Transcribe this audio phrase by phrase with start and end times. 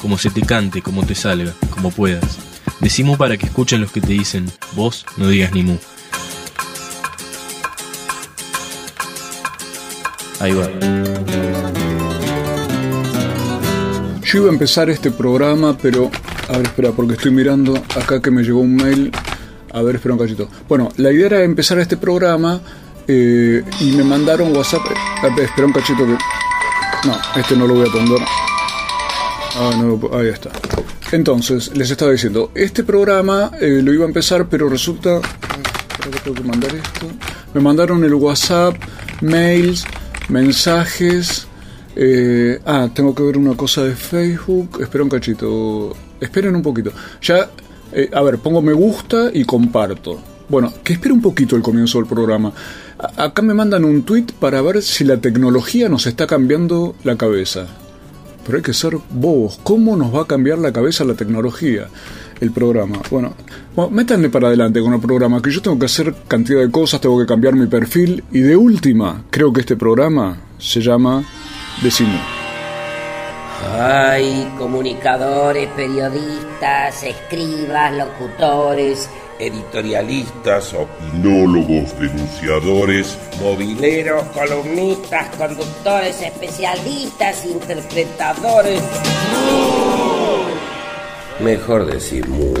[0.00, 2.38] como se te cante, como te salga, como puedas.
[2.80, 5.76] Decimos para que escuchen los que te dicen, vos no digas ni mu.
[10.40, 10.68] Ahí va.
[14.24, 16.10] Yo iba a empezar este programa, pero.
[16.48, 19.12] A ver, espera, porque estoy mirando acá que me llegó un mail.
[19.72, 20.48] A ver, espera un cachito.
[20.68, 22.60] Bueno, la idea era empezar este programa
[23.06, 24.82] eh, y me mandaron WhatsApp.
[25.22, 26.16] Ver, espera un cachito que.
[27.06, 28.20] No, este no lo voy a atender.
[29.62, 30.50] Ah, no, ahí está.
[31.12, 35.20] Entonces, les estaba diciendo, este programa eh, lo iba a empezar, pero resulta...
[36.24, 37.06] Tengo que mandar esto.
[37.52, 38.74] Me mandaron el WhatsApp,
[39.20, 39.84] mails,
[40.30, 41.46] mensajes...
[41.94, 44.78] eh, ah, tengo que ver una cosa de Facebook.
[44.80, 45.94] Espera un cachito.
[46.18, 46.92] Esperen un poquito.
[47.20, 47.50] Ya,
[47.92, 50.22] eh, a ver, pongo me gusta y comparto.
[50.48, 52.50] Bueno, que espere un poquito el comienzo del programa.
[53.18, 57.66] Acá me mandan un tweet para ver si la tecnología nos está cambiando la cabeza.
[58.50, 59.60] Pero hay que ser bobos.
[59.62, 61.86] ¿Cómo nos va a cambiar la cabeza la tecnología?
[62.40, 63.00] El programa.
[63.08, 63.32] Bueno,
[63.76, 67.00] bueno, métanle para adelante con el programa, que yo tengo que hacer cantidad de cosas,
[67.00, 68.24] tengo que cambiar mi perfil.
[68.32, 71.22] Y de última, creo que este programa se llama
[71.80, 72.18] Decimo.
[73.78, 79.08] Hay comunicadores, periodistas, escribas, locutores,
[79.40, 88.82] editorialistas, opinólogos, denunciadores, mobileros, columnistas, conductores, especialistas, interpretadores.
[91.40, 92.52] Mejor decir mu.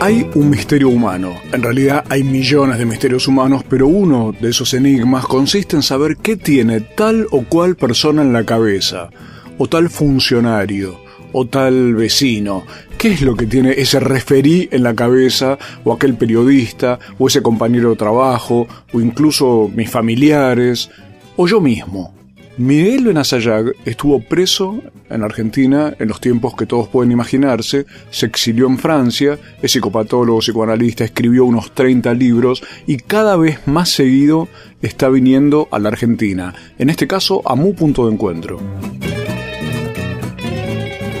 [0.00, 1.34] Hay un misterio humano.
[1.52, 6.16] En realidad hay millones de misterios humanos, pero uno de esos enigmas consiste en saber
[6.16, 9.10] qué tiene tal o cual persona en la cabeza,
[9.58, 11.00] o tal funcionario,
[11.32, 12.64] o tal vecino.
[12.98, 17.42] ¿Qué es lo que tiene ese referí en la cabeza, o aquel periodista, o ese
[17.42, 20.90] compañero de trabajo, o incluso mis familiares,
[21.36, 22.12] o yo mismo?
[22.56, 28.66] Miguel Benazayag estuvo preso en Argentina en los tiempos que todos pueden imaginarse, se exilió
[28.66, 34.48] en Francia, es psicopatólogo, psicoanalista, escribió unos 30 libros y cada vez más seguido
[34.82, 38.58] está viniendo a la Argentina, en este caso a Mu Punto de Encuentro.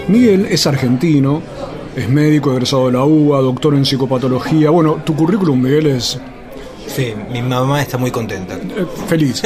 [0.08, 1.42] Miguel es argentino,
[1.98, 4.70] es médico egresado de la UBA, doctor en psicopatología.
[4.70, 6.18] Bueno, tu currículum, Miguel, es
[6.86, 8.54] Sí, mi mamá está muy contenta.
[8.54, 9.42] eh, feliz.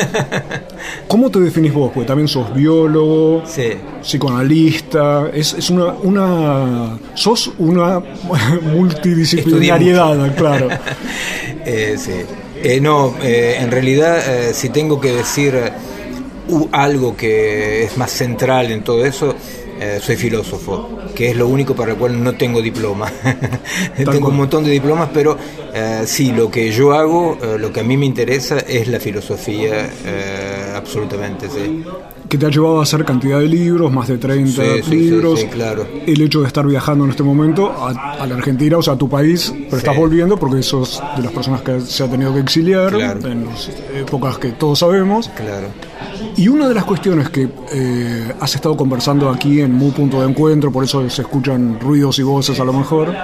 [1.09, 1.91] ¿Cómo te definís vos?
[1.93, 3.73] Porque también sos biólogo, Sí.
[4.01, 6.99] psicoanalista, es, es una, una.
[7.15, 8.01] sos una
[8.73, 10.69] multidisciplinariedad, claro.
[11.65, 12.13] Eh, sí.
[12.63, 15.55] Eh, no, eh, en realidad, eh, si tengo que decir
[16.73, 19.35] algo que es más central en todo eso,
[19.83, 23.11] eh, soy filósofo, que es lo único para lo cual no tengo diploma.
[23.97, 24.25] tengo cual.
[24.33, 25.37] un montón de diplomas, pero
[25.75, 29.01] eh, sí, lo que yo hago, eh, lo que a mí me interesa es la
[29.01, 31.83] filosofía, eh, absolutamente, sí.
[32.29, 34.97] Que te ha llevado a hacer cantidad de libros, más de 30 Sí, sí, sí,
[34.97, 35.41] libros.
[35.41, 35.87] sí, claro.
[36.07, 37.91] El hecho de estar viajando en este momento a,
[38.23, 41.33] a la Argentina, o sea, a tu país, pero estás volviendo porque sos de las
[41.33, 43.29] personas que se ha tenido que exiliar Claro.
[43.29, 45.29] en las épocas que todos sabemos.
[45.37, 45.67] Claro.
[46.37, 50.29] Y una de las cuestiones que eh, has estado conversando aquí en Mu Punto de
[50.29, 53.15] Encuentro, por eso se escuchan ruidos y voces a lo mejor,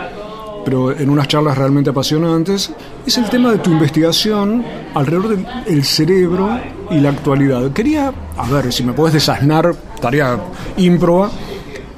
[0.65, 2.71] pero en unas charlas realmente apasionantes,
[3.07, 4.63] es el tema de tu investigación
[4.95, 6.61] alrededor del cerebro
[6.91, 7.73] y la actualidad.
[7.73, 10.39] Quería, a ver, si me puedes desasnar, tarea
[10.77, 11.31] ímproba,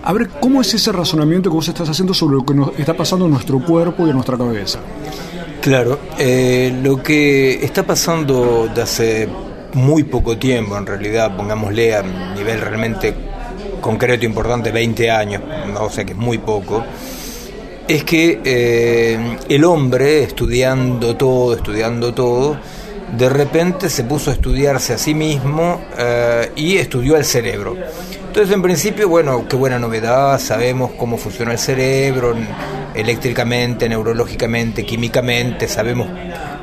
[0.04, 2.96] a ver cómo es ese razonamiento que vos estás haciendo sobre lo que nos está
[2.96, 4.78] pasando en nuestro cuerpo y en nuestra cabeza.
[5.60, 9.28] Claro, eh, lo que está pasando de hace
[9.74, 13.14] muy poco tiempo, en realidad, pongámosle a nivel realmente
[13.80, 15.84] concreto, importante, 20 años, ¿no?
[15.84, 16.84] o sea que es muy poco,
[17.88, 22.56] es que eh, el hombre, estudiando todo, estudiando todo,
[23.16, 27.76] de repente se puso a estudiarse a sí mismo eh, y estudió el cerebro.
[28.28, 32.36] Entonces, en principio, bueno, qué buena novedad, sabemos cómo funciona el cerebro
[32.94, 36.08] eléctricamente, neurológicamente, químicamente, sabemos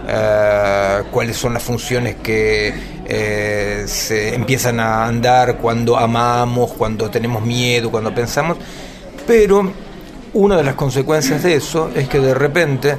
[0.08, 2.74] eh, cuáles son las funciones que
[3.08, 8.58] eh, se empiezan a andar cuando amamos, cuando tenemos miedo, cuando pensamos,
[9.26, 9.72] pero
[10.34, 12.98] una de las consecuencias de eso es que de repente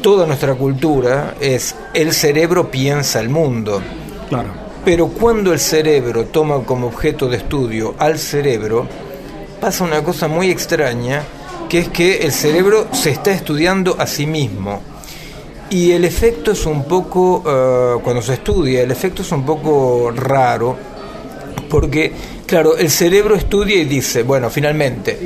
[0.00, 3.82] toda nuestra cultura es el cerebro piensa el mundo.
[4.28, 4.48] Claro.
[4.84, 8.86] Pero cuando el cerebro toma como objeto de estudio al cerebro,
[9.60, 11.22] pasa una cosa muy extraña,
[11.68, 14.80] que es que el cerebro se está estudiando a sí mismo.
[15.70, 20.10] Y el efecto es un poco, eh, cuando se estudia, el efecto es un poco
[20.10, 20.76] raro,
[21.68, 22.10] porque,
[22.46, 25.18] claro, el cerebro estudia y dice, bueno, finalmente,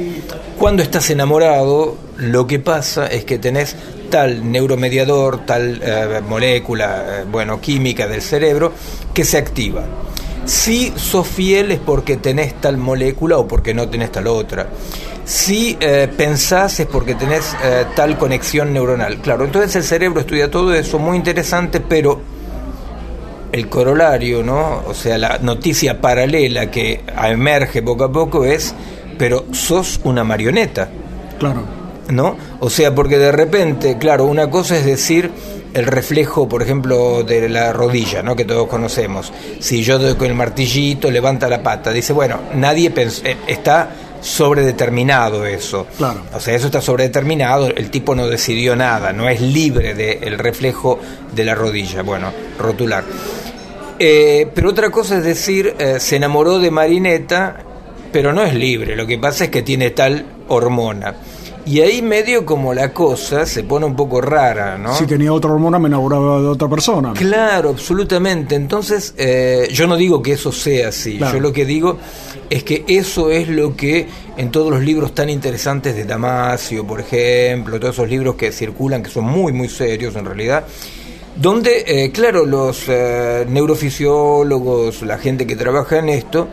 [0.59, 3.77] cuando estás enamorado, lo que pasa es que tenés
[4.11, 8.73] tal neuromediador, tal eh, molécula, eh, bueno, química del cerebro,
[9.15, 9.85] que se activa.
[10.45, 14.69] Si sos fiel es porque tenés tal molécula o porque no tenés tal otra.
[15.25, 17.55] Si eh, pensás es porque tenés
[17.95, 19.19] tal conexión neuronal.
[19.19, 22.21] Claro, entonces el cerebro estudia todo eso, muy interesante, pero
[23.53, 24.83] el corolario, ¿no?
[24.87, 28.75] O sea, la noticia paralela que emerge poco a poco es,
[29.19, 30.89] pero sos una marioneta.
[31.39, 31.63] Claro.
[32.09, 32.37] ¿No?
[32.61, 35.31] O sea, porque de repente, claro, una cosa es decir
[35.75, 38.35] el reflejo, por ejemplo, de la rodilla, ¿no?
[38.37, 39.33] que todos conocemos.
[39.61, 41.93] Si yo doy con el martillito, levanta la pata.
[41.93, 43.91] Dice, bueno, nadie eh, está
[44.23, 45.87] sobredeterminado eso.
[45.99, 46.23] Claro.
[46.33, 50.99] O sea, eso está sobredeterminado, el tipo no decidió nada, no es libre del reflejo
[51.35, 52.03] de la rodilla.
[52.03, 53.05] Bueno, rotular.
[53.99, 57.59] Eh, pero otra cosa es decir, eh, se enamoró de Marineta,
[58.11, 61.15] pero no es libre, lo que pasa es que tiene tal hormona.
[61.65, 64.95] Y ahí medio como la cosa se pone un poco rara, ¿no?
[64.97, 67.13] Si tenía otra hormona me enamoraba de otra persona.
[67.13, 68.57] Claro, absolutamente.
[68.57, 71.19] Entonces, eh, yo no digo que eso sea así.
[71.19, 71.99] Yo lo que digo
[72.51, 77.01] es que eso es lo que en todos los libros tan interesantes de Damasio, por
[77.01, 80.65] ejemplo, todos esos libros que circulan, que son muy, muy serios en realidad,
[81.37, 86.49] donde, eh, claro, los eh, neurofisiólogos, la gente que trabaja en esto,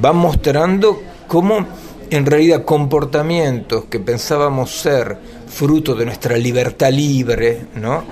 [0.00, 1.66] van mostrando cómo
[2.10, 5.16] en realidad comportamientos que pensábamos ser
[5.46, 8.04] fruto de nuestra libertad libre, ¿no?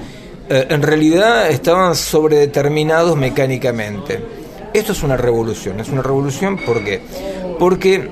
[0.49, 4.21] Eh, en realidad estaban sobredeterminados mecánicamente.
[4.73, 7.01] Esto es una revolución, es una revolución ¿por qué?
[7.59, 8.09] porque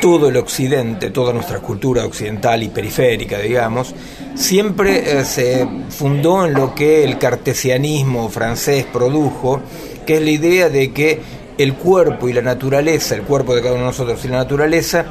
[0.00, 3.94] todo el occidente, toda nuestra cultura occidental y periférica, digamos,
[4.34, 9.60] siempre eh, se fundó en lo que el cartesianismo francés produjo,
[10.06, 11.20] que es la idea de que
[11.58, 15.04] el cuerpo y la naturaleza, el cuerpo de cada uno de nosotros y la naturaleza,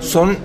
[0.00, 0.36] son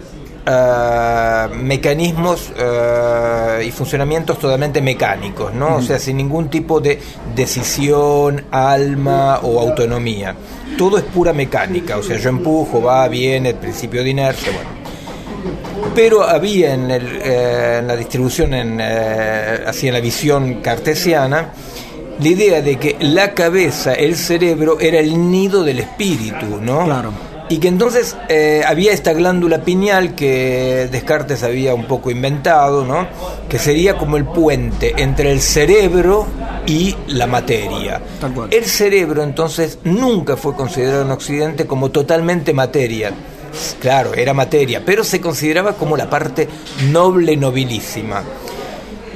[0.45, 5.75] ah, mecanismos ah, y funcionamientos totalmente mecánicos, ¿no?
[5.75, 7.00] O sea, sin ningún tipo de
[7.35, 10.33] decisión, alma o autonomía.
[10.77, 14.79] Todo es pura mecánica, o sea, yo empujo, va, viene, el principio de inercia, bueno.
[15.94, 21.51] Pero había en, eh, la distribución, en, eh, así en la visión cartesiana,
[22.19, 26.86] la idea de que la cabeza, el cerebro, era el nido del espíritu, ¿no?
[26.86, 27.13] Claro.
[27.51, 33.07] Y que entonces eh, había esta glándula pineal que Descartes había un poco inventado, ¿no?
[33.50, 36.27] Que sería como el puente entre el cerebro
[36.68, 38.01] y la materia.
[38.51, 43.12] El cerebro entonces nunca fue considerado en Occidente como totalmente materia.
[43.81, 46.48] Claro, era materia, pero se consideraba como la parte
[46.92, 48.21] noble, nobilísima.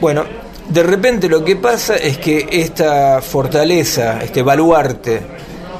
[0.02, 0.26] Bueno,
[0.70, 5.22] de repente lo que pasa es que esta fortaleza, este baluarte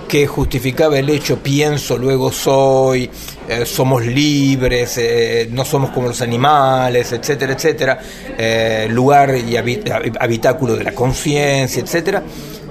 [0.08, 3.10] que justificaba el hecho pienso, luego soy,
[3.48, 8.00] eh, somos libres, eh, no somos como los animales, etcétera, etcétera,
[8.38, 12.22] eh, lugar y habitáculo de la conciencia, etcétera.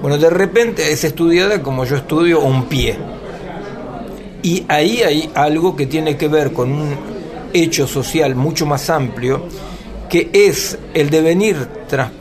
[0.01, 2.97] Bueno, de repente es estudiada como yo estudio un pie.
[4.41, 6.95] Y ahí hay algo que tiene que ver con un
[7.53, 9.47] hecho social mucho más amplio
[10.09, 11.67] que es el devenir,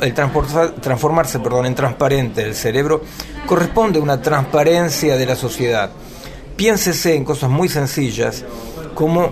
[0.01, 3.03] el transformarse perdón, en transparente del cerebro,
[3.47, 5.91] corresponde a una transparencia de la sociedad.
[6.57, 8.45] Piénsese en cosas muy sencillas,
[8.95, 9.31] como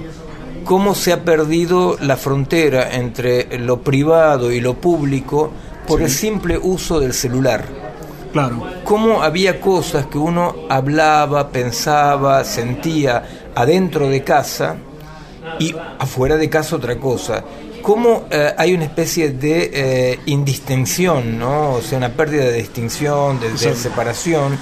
[0.64, 5.50] cómo se ha perdido la frontera entre lo privado y lo público
[5.86, 7.64] por el simple uso del celular.
[8.32, 8.64] Claro.
[8.84, 14.76] Cómo había cosas que uno hablaba, pensaba, sentía adentro de casa
[15.58, 17.42] y afuera de casa otra cosa
[17.82, 21.72] cómo eh, hay una especie de eh, indistinción, ¿no?
[21.74, 24.58] O sea, una pérdida de distinción, de, separación,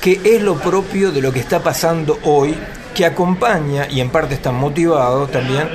[0.00, 2.54] que es lo propio de lo que está pasando hoy,
[2.94, 5.68] que acompaña, y en parte está motivado también,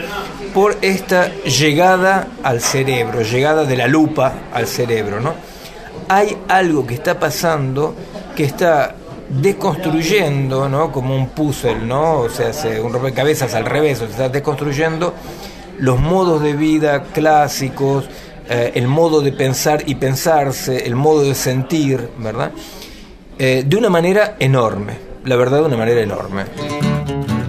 [0.54, 5.34] por esta llegada al cerebro, llegada de la lupa al cerebro, ¿no?
[6.08, 7.96] Hay algo que está pasando
[8.36, 8.96] que está
[9.30, 10.92] desconstruyendo, ¿no?
[10.92, 12.20] Como un puzzle, ¿no?
[12.20, 15.14] O sea, un rompecabezas al revés, o se está desconstruyendo
[15.80, 18.06] los modos de vida clásicos,
[18.50, 22.52] eh, el modo de pensar y pensarse, el modo de sentir, ¿verdad?
[23.38, 24.94] Eh, de una manera enorme,
[25.26, 26.44] la verdad de una manera enorme.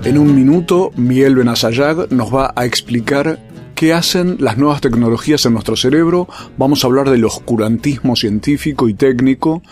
[0.04, 3.40] En un minuto, Miguel Benazayag nos va a explicar
[3.74, 6.28] qué hacen las nuevas tecnologías en nuestro cerebro.
[6.56, 9.62] Vamos a hablar del oscurantismo científico y técnico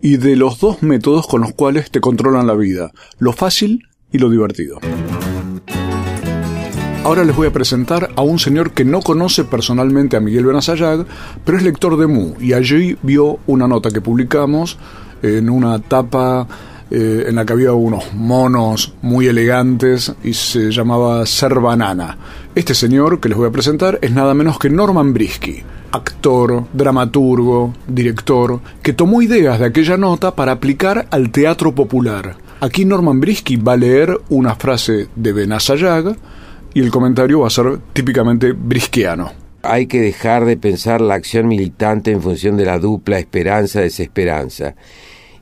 [0.00, 4.18] y de los dos métodos con los cuales te controlan la vida, lo fácil y
[4.18, 4.78] lo divertido.
[7.10, 11.04] Ahora les voy a presentar a un señor que no conoce personalmente a Miguel Benazayag,
[11.44, 14.78] pero es lector de Mu y allí vio una nota que publicamos
[15.20, 16.46] en una tapa
[16.88, 22.16] eh, en la que había unos monos muy elegantes y se llamaba Ser Banana.
[22.54, 27.74] Este señor que les voy a presentar es nada menos que Norman Brisky, actor, dramaturgo,
[27.88, 32.36] director, que tomó ideas de aquella nota para aplicar al teatro popular.
[32.60, 36.14] Aquí Norman Brisky va a leer una frase de Benazayag
[36.74, 39.32] y el comentario va a ser típicamente brisquiano.
[39.62, 44.74] Hay que dejar de pensar la acción militante en función de la dupla esperanza-desesperanza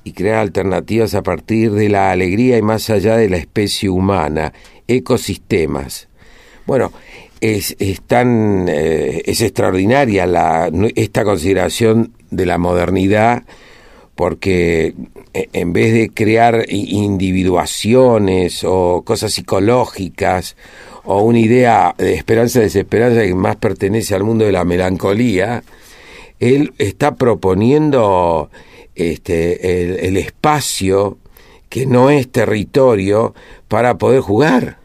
[0.05, 4.53] y crear alternativas a partir de la alegría y más allá de la especie humana,
[4.89, 6.09] ecosistemas.
[6.67, 6.93] Bueno,
[7.41, 13.45] es, es tan eh, es extraordinaria la, esta consideración de la modernidad
[14.15, 14.95] porque
[15.33, 20.57] eh, en vez de crear individuaciones o cosas psicológicas
[21.11, 25.63] o una idea de esperanza desesperanza que más pertenece al mundo de la melancolía,
[26.39, 28.51] él está proponiendo
[28.95, 31.17] este, el, espacio
[31.71, 33.35] que no es territorio
[33.69, 34.77] para poder jugar.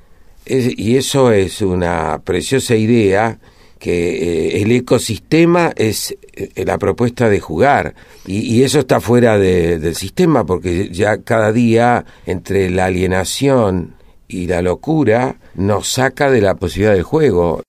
[0.46, 3.38] y eso es una preciosa idea
[3.78, 9.94] que eh, el ecosistema es eh, la propuesta de jugar y, eso está fuera del
[9.96, 13.96] sistema porque ya cada día entre la alienación
[14.34, 17.62] y la locura nos saca de la posibilidad del juego.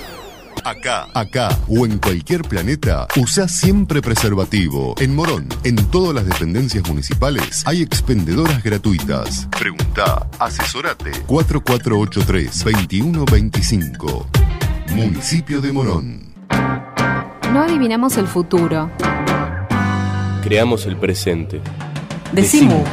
[0.63, 4.95] Acá, acá o en cualquier planeta, usa siempre preservativo.
[4.99, 9.47] En Morón, en todas las dependencias municipales, hay expendedoras gratuitas.
[9.57, 11.11] Pregunta, asesorate.
[11.27, 14.25] 4483-2125.
[14.91, 16.33] Municipio de Morón.
[17.51, 18.91] No adivinamos el futuro.
[20.43, 21.61] Creamos el presente.
[22.33, 22.83] Decimu.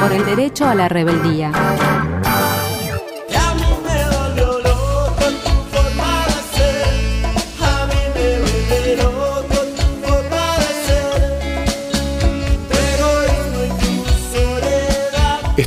[0.00, 1.52] Por el derecho a la rebeldía.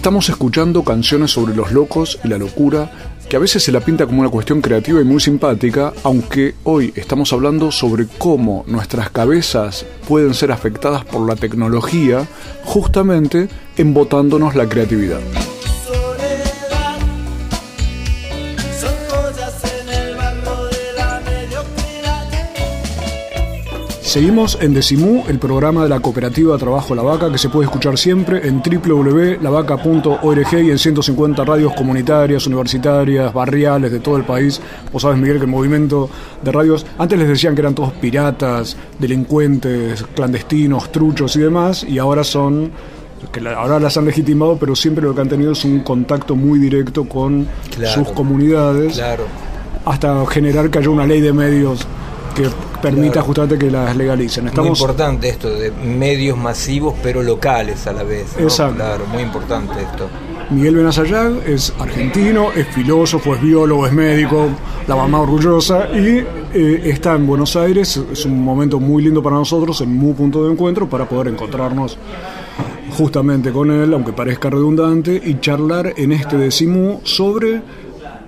[0.06, 2.92] Estamos escuchando canciones sobre los locos y la locura,
[3.28, 6.94] que a veces se la pinta como una cuestión creativa y muy simpática, aunque hoy
[6.96, 12.28] estamos hablando sobre cómo nuestras cabezas pueden ser afectadas por la tecnología,
[12.66, 15.22] justamente embotándonos la creatividad.
[24.16, 27.98] Seguimos en Decimú, el programa de la cooperativa Trabajo La Vaca, que se puede escuchar
[27.98, 34.62] siempre en www.lavaca.org y en 150 radios comunitarias, universitarias, barriales de todo el país.
[34.94, 36.10] Vos sabes, Miguel, que el movimiento
[36.42, 42.00] de radios, antes les decían que eran todos piratas, delincuentes, clandestinos, truchos y demás, y
[42.00, 42.72] ahora son
[43.34, 46.58] que ahora las han legitimado, pero siempre lo que han tenido es un contacto muy
[46.58, 47.50] directo con
[47.94, 48.98] sus comunidades,
[49.84, 51.86] hasta generar que haya una ley de medios
[52.36, 52.50] que
[52.82, 54.48] permita justamente que las legalicen.
[54.48, 54.70] Estamos...
[54.70, 58.36] Muy importante esto de medios masivos pero locales a la vez.
[58.38, 58.76] Exacto.
[58.76, 60.08] Claro, muy importante esto.
[60.52, 64.48] Miguel Benazayag es argentino, es filósofo, es biólogo, es médico,
[64.88, 66.24] la mamá orgullosa y
[66.54, 67.98] eh, está en Buenos Aires.
[68.12, 71.98] Es un momento muy lindo para nosotros, en muy punto de encuentro, para poder encontrarnos
[72.96, 77.62] justamente con él, aunque parezca redundante, y charlar en este decimú sobre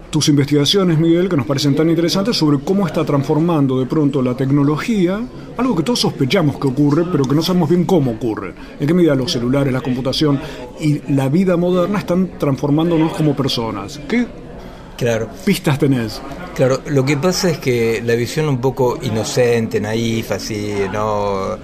[0.09, 4.35] tus investigaciones, Miguel, que nos parecen tan interesantes sobre cómo está transformando de pronto la
[4.35, 5.19] tecnología,
[5.57, 8.53] algo que todos sospechamos que ocurre, pero que no sabemos bien cómo ocurre.
[8.79, 10.39] En qué medida los celulares, la computación
[10.79, 13.99] y la vida moderna están transformándonos como personas.
[14.07, 14.25] ¿Qué
[14.97, 15.29] claro.
[15.45, 16.21] pistas tenés?
[16.55, 21.57] Claro, lo que pasa es que la visión un poco inocente, naif, así, ¿no?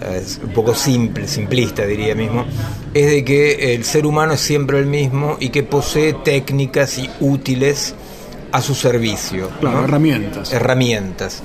[0.00, 2.44] Es un poco simple, simplista diría mismo,
[2.92, 7.10] es de que el ser humano es siempre el mismo y que posee técnicas y
[7.20, 7.94] útiles
[8.52, 9.50] a su servicio.
[9.60, 9.84] Claro, ¿no?
[9.84, 10.52] herramientas.
[10.52, 11.42] Herramientas.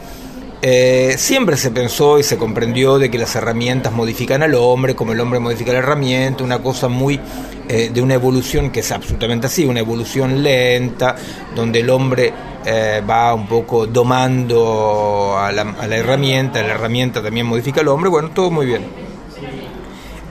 [0.64, 5.14] Eh, siempre se pensó y se comprendió de que las herramientas modifican al hombre, como
[5.14, 7.20] el hombre modifica la herramienta, una cosa muy
[7.68, 11.16] eh, de una evolución que es absolutamente así, una evolución lenta,
[11.56, 12.32] donde el hombre
[12.66, 17.88] eh, va un poco domando a la, a la herramienta, la herramienta también modifica al
[17.88, 18.84] hombre, bueno, todo muy bien.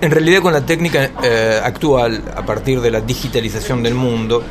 [0.01, 4.43] En realidad con la técnica eh, actual, a partir de la digitalización del mundo,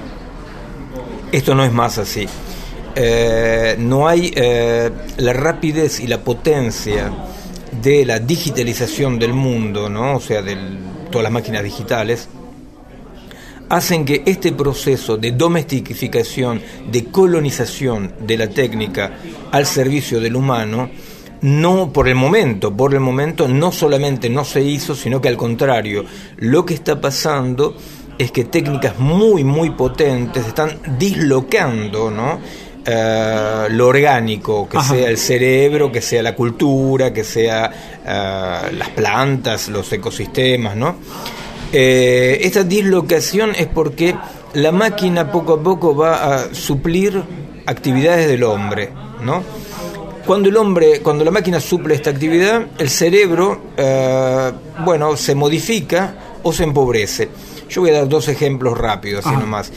[1.31, 2.27] esto no es más así.
[2.95, 7.11] Eh, no hay eh, la rapidez y la potencia
[7.81, 10.17] de la digitalización del mundo, ¿no?
[10.17, 10.55] o sea, de
[11.09, 12.29] todas las máquinas digitales,
[13.69, 16.61] hacen que este proceso de domestificación,
[16.91, 19.13] de colonización de la técnica
[19.51, 20.89] al servicio del humano,
[21.41, 25.37] no por el momento, por el momento no solamente no se hizo, sino que al
[25.37, 26.03] contrario,
[26.37, 27.77] lo que está pasando
[28.17, 32.39] es que técnicas muy, muy potentes están dislocando, ¿no?
[32.85, 34.95] Eh, lo orgánico, que Ajá.
[34.95, 37.71] sea el cerebro, que sea la cultura, que sea
[38.05, 40.95] eh, las plantas, los ecosistemas, ¿no?
[41.71, 44.15] Eh, esta dislocación es porque
[44.53, 47.21] la máquina poco a poco va a suplir
[47.65, 48.89] actividades del hombre,
[49.23, 49.43] ¿no?
[50.25, 54.51] Cuando el hombre, cuando la máquina suple esta actividad, el cerebro, eh,
[54.83, 57.29] bueno, se modifica o se empobrece.
[57.69, 59.39] Yo voy a dar dos ejemplos rápidos, así Ajá.
[59.39, 59.71] nomás.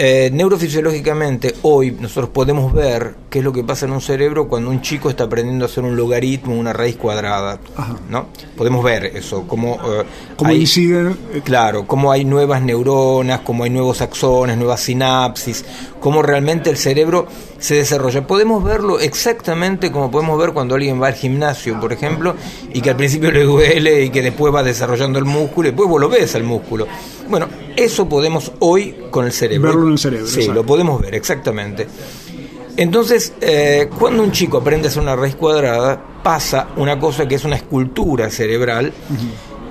[0.00, 4.70] Eh, neurofisiológicamente, hoy nosotros podemos ver qué es lo que pasa en un cerebro cuando
[4.70, 7.96] un chico está aprendiendo a hacer un logaritmo, una raíz cuadrada, Ajá.
[8.08, 8.28] ¿no?
[8.56, 10.04] Podemos ver eso, cómo, eh,
[10.36, 11.16] ¿Cómo hay- inciden?
[11.34, 15.64] eh, Claro, cómo hay nuevas neuronas, cómo hay nuevos axones, nuevas sinapsis,
[16.00, 17.26] cómo realmente el cerebro
[17.58, 18.26] se desarrolla.
[18.26, 22.34] Podemos verlo exactamente como podemos ver cuando alguien va al gimnasio, por ejemplo,
[22.72, 25.88] y que al principio le duele y que después va desarrollando el músculo y después
[25.90, 26.86] vos lo ves al músculo.
[27.28, 29.68] Bueno, eso podemos hoy con el cerebro.
[29.68, 30.54] Verlo en el cerebro, Sí, exacto.
[30.54, 31.86] lo podemos ver, exactamente.
[32.78, 37.34] Entonces, eh, cuando un chico aprende a hacer una raíz cuadrada, pasa una cosa que
[37.34, 38.92] es una escultura cerebral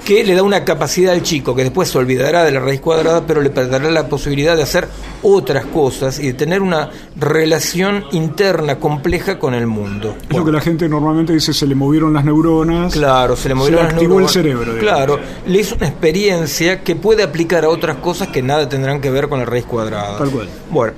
[0.04, 3.26] que le da una capacidad al chico que después se olvidará de la raíz cuadrada,
[3.26, 4.90] pero le dará la posibilidad de hacer
[5.24, 10.18] otras cosas y de tener una relación interna compleja con el mundo.
[10.30, 12.92] Es lo que la gente normalmente dice, se le movieron las neuronas.
[12.92, 14.36] Claro, se le movieron las activó neuronas.
[14.36, 14.74] el cerebro.
[14.74, 14.82] digamos.
[14.82, 19.10] Claro, le hizo una experiencia que puede aplicar a otras cosas que nada tendrán que
[19.10, 20.18] ver con la raíz cuadrada.
[20.18, 20.50] Tal cual.
[20.70, 20.94] Bueno,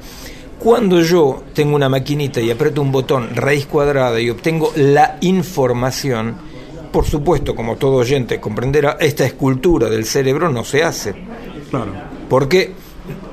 [0.60, 6.36] cuando yo tengo una maquinita y aprieto un botón raíz cuadrada y obtengo la información,
[6.91, 11.15] por supuesto, como todo oyente comprenderá, esta escultura del cerebro no se hace.
[11.69, 11.93] Claro.
[12.30, 12.74] Porque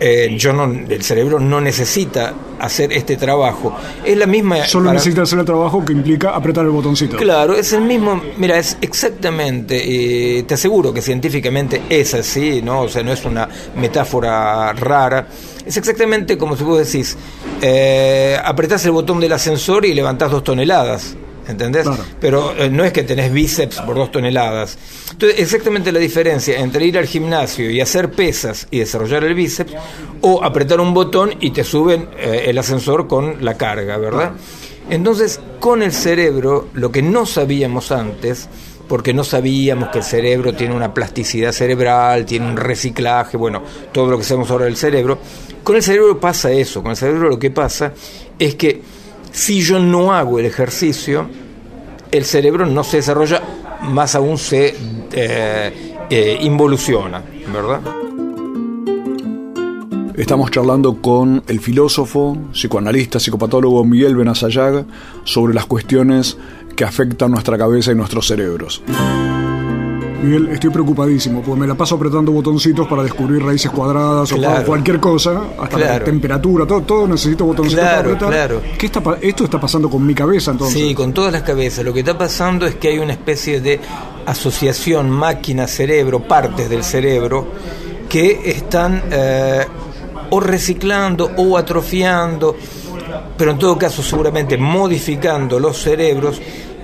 [0.01, 3.75] eh, yo no, el cerebro no necesita hacer este trabajo.
[4.05, 4.65] Es la misma.
[4.67, 7.17] Solo para- necesita hacer el trabajo que implica apretar el botoncito.
[7.17, 12.83] Claro, es el mismo, mira, es exactamente, eh, te aseguro que científicamente es así, ¿no?
[12.83, 15.27] O sea, no es una metáfora rara,
[15.65, 17.17] es exactamente como si vos decís,
[17.63, 21.17] eh, apretás el botón del ascensor y levantás dos toneladas.
[21.49, 21.85] ¿Entendés?
[21.85, 22.05] Claro.
[22.21, 24.79] Pero eh, no es que tenés bíceps por dos toneladas.
[25.13, 29.73] Entonces, exactamente la diferencia entre ir al gimnasio y hacer pesas y desarrollar el bíceps,
[30.23, 34.33] o apretar un botón y te suben eh, el ascensor con la carga, ¿verdad?
[34.91, 38.49] Entonces, con el cerebro, lo que no sabíamos antes,
[38.89, 44.11] porque no sabíamos que el cerebro tiene una plasticidad cerebral, tiene un reciclaje, bueno, todo
[44.11, 45.19] lo que sabemos ahora del cerebro,
[45.65, 47.93] con el cerebro pasa eso, con el cerebro lo que pasa
[48.39, 48.81] es que
[49.37, 51.29] si yo no hago el ejercicio,
[52.11, 53.43] el cerebro no se desarrolla,
[53.83, 54.75] más aún se
[55.13, 57.23] eh, eh, involuciona,
[57.53, 57.83] ¿verdad?
[60.15, 64.87] Estamos charlando con el filósofo, psicoanalista, psicopatólogo Miguel Benazayaga
[65.25, 66.39] sobre las cuestiones
[66.75, 68.83] que afectan nuestra cabeza y nuestros cerebros.
[70.27, 74.37] Miguel, estoy preocupadísimo, porque me la paso apretando botoncitos para descubrir raíces cuadradas o
[74.67, 78.29] cualquier cosa, hasta la temperatura, todo, todo necesito botoncitos Claro, para apretar.
[78.29, 78.63] claro.
[78.79, 80.81] ¿Qué está, esto está pasando con mi cabeza entonces?
[80.81, 81.85] Sí, con todas las cabezas.
[81.85, 83.81] Lo que está pasando es que hay una especie de
[84.27, 87.47] asociación máquina-cerebro, partes del cerebro,
[88.09, 89.65] que están eh,
[90.31, 92.57] o reciclando o atrofiando,
[93.37, 96.41] pero en todo caso seguramente modificando los cerebros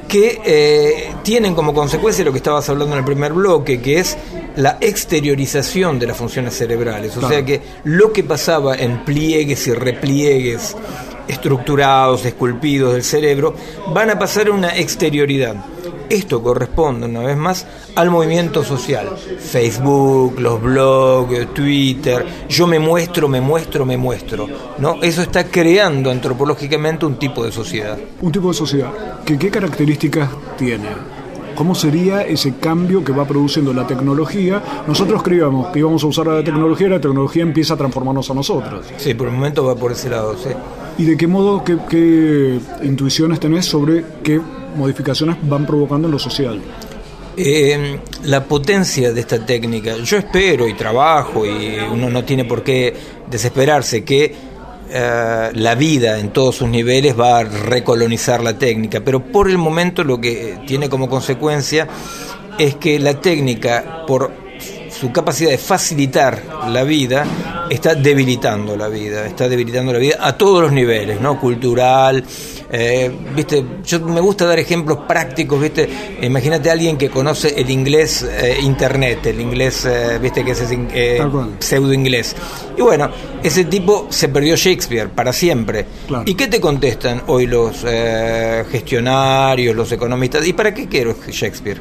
[0.09, 4.17] que eh, tienen como consecuencia lo que estabas hablando en el primer bloque, que es
[4.57, 7.17] la exteriorización de las funciones cerebrales.
[7.17, 10.77] O sea que lo que pasaba en pliegues y repliegues
[11.29, 13.55] estructurados, esculpidos del cerebro,
[13.89, 15.57] van a pasar a una exterioridad.
[16.09, 19.09] Esto corresponde, una vez más, al movimiento social.
[19.39, 24.47] Facebook, los blogs, Twitter, yo me muestro, me muestro, me muestro.
[24.79, 25.03] ¿no?
[25.03, 27.99] Eso está creando antropológicamente un tipo de sociedad.
[28.21, 28.93] Un tipo de sociedad.
[29.25, 30.89] ¿Que, ¿Qué características tiene?
[31.55, 34.63] ¿Cómo sería ese cambio que va produciendo la tecnología?
[34.87, 38.35] Nosotros creíamos que íbamos a usar la tecnología y la tecnología empieza a transformarnos a
[38.35, 38.87] nosotros.
[38.97, 40.51] Sí, por el momento va por ese lado, sí.
[40.99, 44.41] ¿Y de qué modo, qué, qué intuiciones tenés sobre qué
[44.77, 46.61] modificaciones van provocando en lo social?
[47.37, 52.63] Eh, la potencia de esta técnica, yo espero y trabajo y uno no tiene por
[52.63, 52.95] qué
[53.31, 54.35] desesperarse que
[54.91, 59.57] eh, la vida en todos sus niveles va a recolonizar la técnica, pero por el
[59.57, 61.89] momento lo que tiene como consecuencia
[62.59, 64.31] es que la técnica, por
[64.91, 67.25] su capacidad de facilitar la vida,
[67.71, 71.41] está debilitando la vida, está debilitando la vida a todos los niveles, ¿no?
[71.41, 72.23] Cultural,
[72.75, 75.87] eh, viste, yo me gusta dar ejemplos prácticos, viste,
[76.23, 80.65] imagínate a alguien que conoce el inglés eh, internet, el inglés, eh, viste, que es
[81.59, 82.35] pseudo inglés.
[82.75, 83.11] Y bueno,
[83.43, 85.85] ese tipo se perdió Shakespeare para siempre.
[86.25, 87.85] ¿Y qué te contestan hoy los
[88.71, 90.47] gestionarios, los economistas?
[90.47, 91.79] ¿Y para qué quiero Shakespeare?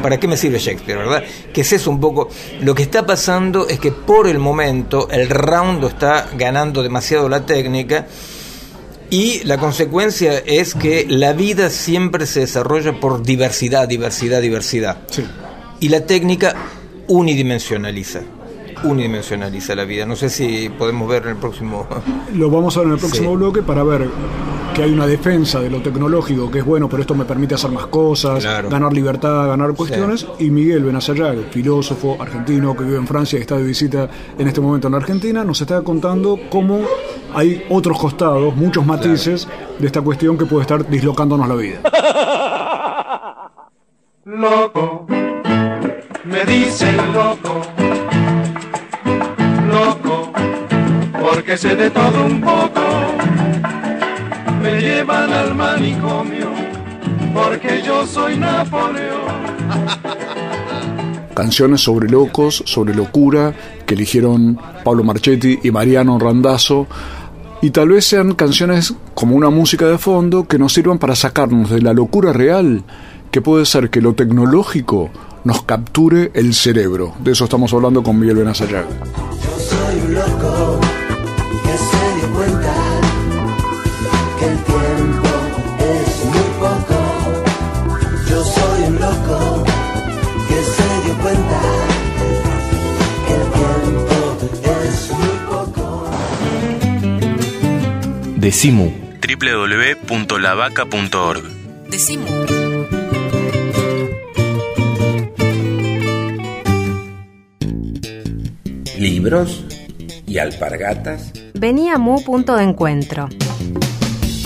[0.00, 1.24] ¿Para qué me sirve Shakespeare, verdad?
[1.52, 2.28] Que es eso un poco.
[2.60, 7.44] Lo que está pasando es que por el momento el round está ganando demasiado la
[7.44, 8.06] técnica
[9.12, 15.02] y la consecuencia es que la vida siempre se desarrolla por diversidad, diversidad, diversidad.
[15.80, 16.56] Y la técnica
[17.08, 18.22] unidimensionaliza
[18.84, 20.06] unidimensionaliza la vida.
[20.06, 21.86] No sé si podemos ver en el próximo.
[22.34, 24.08] Lo vamos a ver en el próximo bloque para ver
[24.74, 27.70] que hay una defensa de lo tecnológico que es bueno, pero esto me permite hacer
[27.70, 30.26] más cosas, ganar libertad, ganar cuestiones.
[30.38, 34.60] Y Miguel Benacerrag, filósofo argentino que vive en Francia y está de visita en este
[34.60, 36.80] momento en Argentina, nos está contando cómo
[37.34, 39.46] hay otros costados, muchos matices
[39.78, 41.80] de esta cuestión que puede estar dislocándonos la vida.
[44.24, 45.06] Loco,
[46.24, 47.81] me dicen loco loco,
[51.52, 52.80] porque sé de todo un poco.
[54.62, 56.50] Me llevan al manicomio,
[57.34, 59.42] porque yo soy Napoleón.
[61.34, 63.52] Canciones sobre locos, sobre locura,
[63.84, 66.86] que eligieron Pablo Marchetti y Mariano Randazzo.
[67.60, 71.70] Y tal vez sean canciones como una música de fondo que nos sirvan para sacarnos
[71.70, 72.82] de la locura real,
[73.30, 75.10] que puede ser que lo tecnológico
[75.44, 77.14] nos capture el cerebro.
[77.20, 78.86] De eso estamos hablando con Miguel Benazayaga
[79.72, 80.91] soy un loco
[98.52, 98.92] Decimu
[99.24, 101.42] www.lavaca.org
[101.88, 102.28] Decimu
[108.98, 109.64] libros
[110.26, 111.32] y alpargatas.
[111.54, 113.30] Venía Mu punto de encuentro.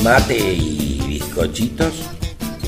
[0.04, 1.94] Mate y bizcochitos.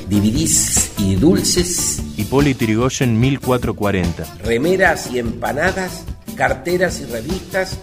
[0.09, 2.03] Dividís y dulces.
[2.17, 4.25] Hipólito Yrigoyen 1440.
[4.43, 6.03] Remeras y empanadas.
[6.35, 7.79] Carteras y revistas.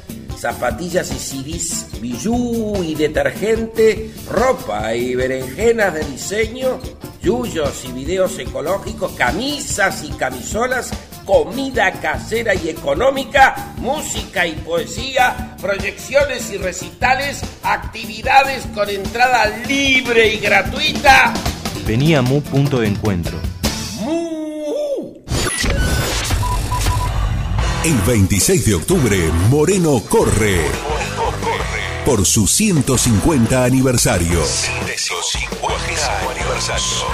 [0.45, 1.87] Zapatillas y CDs.
[1.99, 4.11] Bijú y detergente.
[4.29, 6.79] Ropa y berenjenas de diseño.
[7.19, 9.13] Yuyos y videos ecológicos.
[9.13, 10.91] Camisas y camisolas
[11.25, 20.37] comida casera y económica, música y poesía, proyecciones y recitales, actividades con entrada libre y
[20.37, 21.33] gratuita.
[21.87, 23.54] Venía Mu punto de encuentro.
[27.85, 30.59] El 26 de octubre, Moreno corre
[32.03, 34.41] por su 150 aniversario.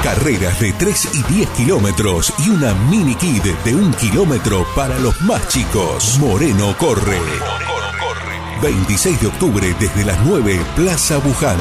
[0.01, 5.19] Carreras de 3 y 10 kilómetros y una mini kid de un kilómetro para los
[5.19, 6.17] más chicos.
[6.19, 7.19] Moreno corre.
[8.61, 11.57] 26 de octubre desde las 9, Plaza Buján.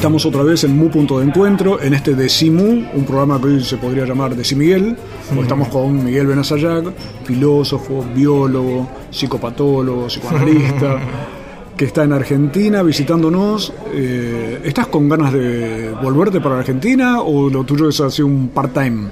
[0.00, 3.62] Estamos otra vez en Mu Punto de Encuentro, en este Decimu, un programa que hoy
[3.62, 4.96] se podría llamar Decimiguel,
[5.28, 6.86] porque estamos con Miguel Benazayac,
[7.24, 10.98] filósofo, biólogo, psicopatólogo, psicoanalista,
[11.76, 13.74] que está en Argentina visitándonos.
[13.92, 19.10] Eh, ¿Estás con ganas de volverte para Argentina o lo tuyo es así un part-time?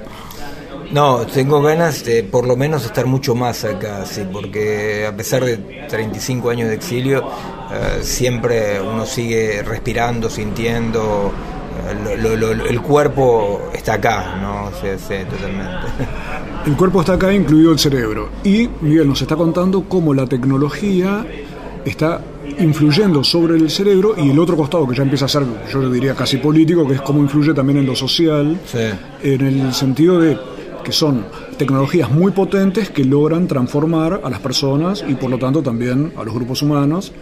[0.93, 5.45] No, tengo ganas de por lo menos estar mucho más acá, sí, porque a pesar
[5.45, 7.25] de 35 años de exilio,
[7.71, 11.31] eh, siempre uno sigue respirando, sintiendo,
[11.91, 14.71] eh, lo- lo- lo- el cuerpo está acá, ¿no?
[14.81, 15.87] Sí, sí, totalmente.
[16.65, 18.31] El cuerpo está acá, incluido el cerebro.
[18.43, 21.27] Y Miguel nos está contando cómo la tecnología
[21.85, 22.23] está
[22.59, 26.15] influyendo sobre el cerebro y el otro costado que ya empieza a ser, yo diría
[26.15, 28.79] casi político, que es cómo influye también en lo social, Sí.
[29.23, 30.37] en el sentido de
[30.89, 31.27] que son
[31.59, 36.25] tecnologías muy potentes que logran transformar a las personas y por lo tanto también a
[36.25, 37.13] los grupos humanos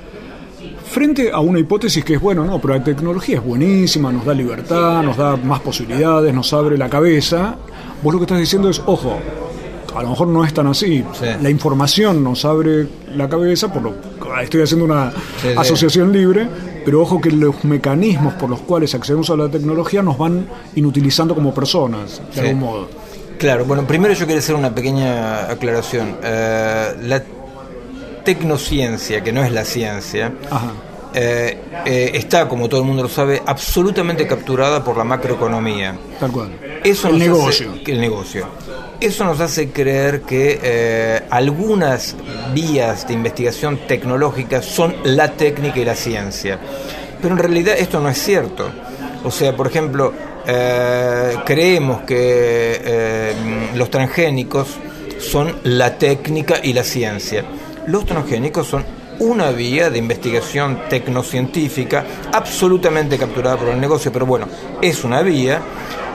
[0.84, 4.34] frente a una hipótesis que es, bueno, no, pero la tecnología es buenísima, nos da
[4.34, 7.56] libertad, nos da más posibilidades, nos abre la cabeza.
[8.04, 9.18] Vos lo que estás diciendo es, ojo,
[9.96, 11.02] a lo mejor no es tan así.
[11.42, 13.94] La información nos abre la cabeza, por lo
[14.42, 15.48] estoy haciendo una Sí, sí.
[15.56, 16.46] asociación libre,
[16.84, 21.34] pero ojo que los mecanismos por los cuales accedemos a la tecnología nos van inutilizando
[21.34, 23.05] como personas, de algún modo.
[23.38, 26.16] Claro, bueno, primero yo quería hacer una pequeña aclaración.
[26.22, 27.22] Eh, la
[28.24, 30.32] tecnociencia, que no es la ciencia,
[31.14, 35.96] eh, eh, está, como todo el mundo lo sabe, absolutamente capturada por la macroeconomía.
[36.18, 36.50] Tal cual.
[36.82, 37.72] Eso El negocio.
[37.80, 38.46] hace- el negocio.
[39.00, 42.16] Eso nos hace creer que eh, algunas
[42.54, 46.58] vías de investigación tecnológica son la técnica y la ciencia.
[47.20, 48.70] Pero en realidad esto no es cierto.
[49.24, 50.12] O sea, por ejemplo,
[50.48, 53.34] eh, creemos que eh,
[53.74, 54.68] los transgénicos
[55.18, 57.44] son la técnica y la ciencia.
[57.86, 58.84] Los transgénicos son
[59.18, 64.46] una vía de investigación tecnocientífica absolutamente capturada por el negocio, pero bueno,
[64.80, 65.60] es una vía,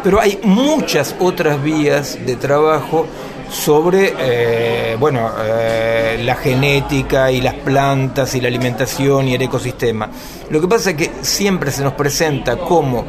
[0.04, 3.08] pero hay muchas otras vías de trabajo
[3.50, 5.30] sobre eh, bueno
[6.20, 10.10] la genética y las plantas y la alimentación y el ecosistema.
[10.50, 13.06] Lo que pasa es que siempre se nos presenta como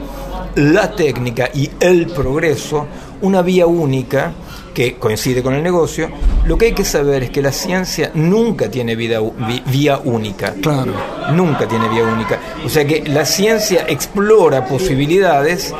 [0.56, 2.86] la técnica y el progreso
[3.22, 4.32] una vía única
[4.74, 6.10] que coincide con el negocio,
[6.46, 9.20] lo que hay que saber es que la ciencia nunca tiene vida,
[9.66, 10.54] vía única.
[10.54, 10.92] Claro.
[11.32, 12.40] Nunca tiene vía única.
[12.64, 15.74] O sea que la ciencia explora posibilidades.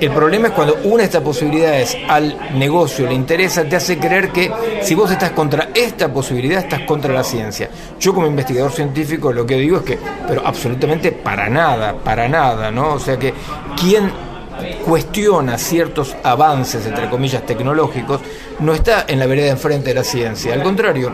[0.00, 4.30] El problema es cuando una de estas posibilidades al negocio le interesa, te hace creer
[4.30, 4.50] que
[4.82, 7.68] si vos estás contra esta posibilidad, estás contra la ciencia.
[8.00, 12.70] Yo como investigador científico lo que digo es que, pero absolutamente para nada, para nada,
[12.70, 12.94] ¿no?
[12.94, 13.32] O sea que
[13.80, 14.10] quien
[14.84, 18.20] cuestiona ciertos avances, entre comillas, tecnológicos,
[18.60, 20.52] no está en la vereda enfrente de la ciencia.
[20.54, 21.12] Al contrario,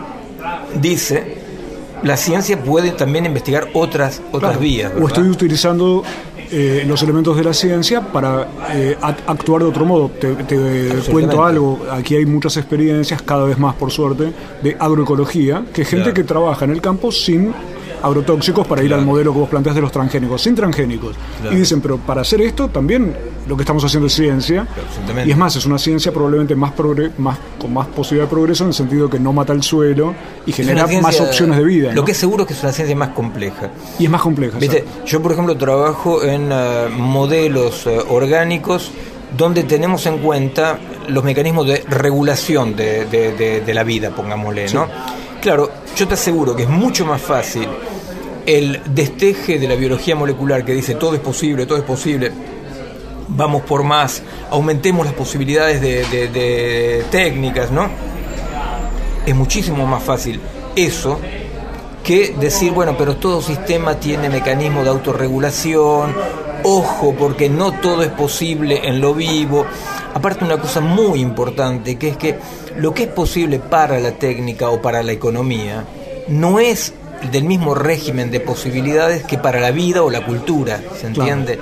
[0.75, 1.37] dice,
[2.03, 4.59] la ciencia puede también investigar otras, otras Claro.
[4.59, 4.91] vías.
[4.99, 6.03] O estoy utilizando
[6.51, 10.09] eh, los elementos de la ciencia para eh, act- actuar de otro modo.
[10.19, 14.31] Te, te cuento algo, aquí hay muchas experiencias, cada vez más por suerte,
[14.63, 16.13] de agroecología, que gente Claro.
[16.15, 17.53] que trabaja en el campo sin
[18.01, 21.15] agrotóxicos para ir al modelo que vos planteas de los transgénicos, sin transgénicos.
[21.41, 21.55] Claro.
[21.55, 23.15] Y dicen, pero para hacer esto también
[23.47, 24.67] lo que estamos haciendo es ciencia.
[25.25, 28.63] Y es más, es una ciencia probablemente más, progre- más con más posibilidad de progreso
[28.63, 30.13] en el sentido que no mata el suelo
[30.45, 31.91] y Es genera más opciones de vida.
[31.93, 33.69] Lo que es seguro es que es una ciencia más compleja.
[33.97, 34.57] Y es más compleja.
[34.59, 34.85] ¿Viste?
[35.05, 38.91] Yo, por ejemplo, trabajo en eh, modelos eh, orgánicos
[39.37, 44.67] donde tenemos en cuenta los mecanismos de regulación de, de- de- de la vida, pongámosle,
[44.73, 44.87] ¿no?
[45.41, 47.67] Claro, yo te aseguro que es mucho más fácil
[48.45, 52.31] el desteje de la biología molecular que dice todo es posible, todo es posible,
[53.29, 57.87] vamos por más, aumentemos las posibilidades de, técnicas, ¿no?
[59.25, 60.41] Es muchísimo más fácil
[60.75, 61.19] eso
[62.03, 66.15] que decir, bueno, pero todo sistema tiene mecanismo de autorregulación
[66.63, 69.65] ojo, porque no todo es posible en lo vivo.
[70.13, 72.39] Aparte una cosa muy importante, que es que
[72.79, 75.85] lo que es posible para la técnica o para la economía
[76.29, 76.93] no es
[77.31, 81.59] del mismo régimen de posibilidades que para la vida o la cultura, ¿se entiende?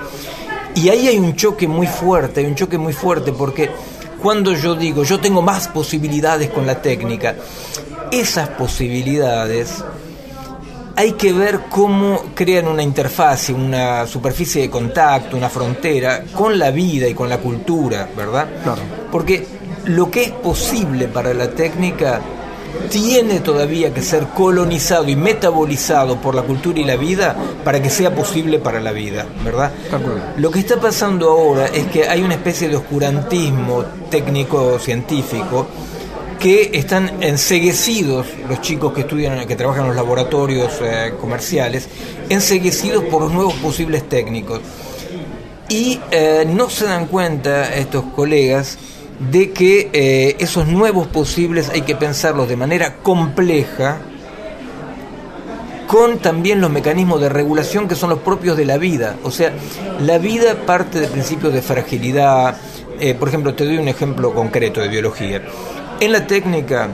[0.75, 3.71] Y ahí hay un choque muy fuerte, hay un choque muy fuerte porque
[4.21, 7.35] cuando yo digo yo tengo más posibilidades con la técnica,
[8.11, 9.83] esas posibilidades
[10.95, 16.71] hay que ver cómo crean una interfaz, una superficie de contacto, una frontera con la
[16.71, 18.47] vida y con la cultura, ¿verdad?
[18.63, 18.81] Claro.
[19.11, 19.56] Porque
[19.87, 22.21] lo que es posible para la técnica
[22.89, 27.89] tiene todavía que ser colonizado y metabolizado por la cultura y la vida para que
[27.89, 29.71] sea posible para la vida, ¿verdad?
[30.37, 35.67] Lo que está pasando ahora es que hay una especie de oscurantismo técnico-científico
[36.39, 41.87] que están enseguecidos los chicos que estudian, que trabajan en los laboratorios eh, comerciales,
[42.29, 44.61] enseguecidos por los nuevos posibles técnicos.
[45.69, 48.77] Y eh, no se dan cuenta estos colegas
[49.19, 53.99] de que eh, esos nuevos posibles hay que pensarlos de manera compleja,
[55.87, 59.15] con también los mecanismos de regulación que son los propios de la vida.
[59.23, 59.53] O sea,
[60.01, 62.57] la vida parte de principios de fragilidad.
[63.17, 65.41] por ejemplo, te doy un ejemplo concreto de biología.
[66.01, 66.89] En la técnica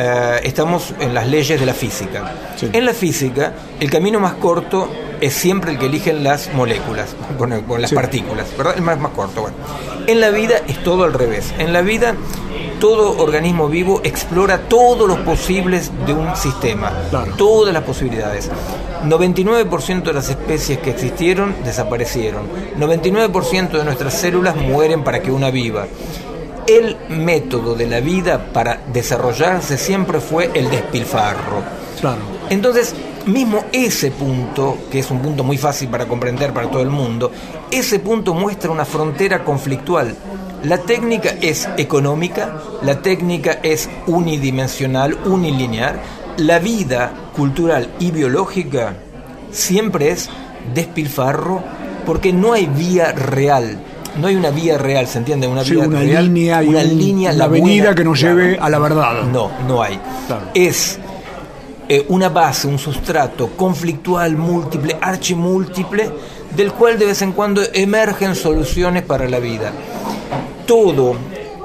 [0.00, 2.32] eh, estamos en las leyes de la física.
[2.60, 4.88] En la física, el camino más corto
[5.20, 8.74] es siempre el que eligen las moléculas, con, las partículas, ¿verdad?
[8.76, 9.42] El más, más corto.
[9.42, 9.56] Bueno.
[10.06, 11.52] En la vida es todo al revés.
[11.58, 12.14] En la vida,
[12.78, 16.92] todo organismo vivo explora todos los posibles de un sistema,
[17.36, 18.52] todas las posibilidades.
[19.04, 22.42] 99% de las especies que existieron desaparecieron.
[22.78, 25.88] 99% de nuestras células mueren para que una viva
[26.68, 31.62] el método de la vida para desarrollarse siempre fue el despilfarro.
[31.98, 32.20] Claro.
[32.50, 32.94] Entonces,
[33.26, 37.32] mismo ese punto, que es un punto muy fácil para comprender para todo el mundo,
[37.70, 40.14] ese punto muestra una frontera conflictual.
[40.62, 46.00] La técnica es económica, la técnica es unidimensional, unilinear,
[46.36, 48.94] la vida cultural y biológica
[49.50, 50.28] siempre es
[50.74, 51.62] despilfarro
[52.04, 53.78] porque no hay vía real
[54.20, 55.46] no hay una vía real, ¿se entiende?
[55.46, 58.68] Una sí, vía una real, línea una un- línea, la avenida que nos lleve a
[58.68, 59.22] la verdad.
[59.24, 59.98] No, no hay.
[60.54, 60.98] Es
[61.88, 66.10] eh, una base, un sustrato conflictual, múltiple, archimúltiple,
[66.54, 69.72] del cual de vez en cuando emergen soluciones para la vida.
[70.66, 71.14] Todo,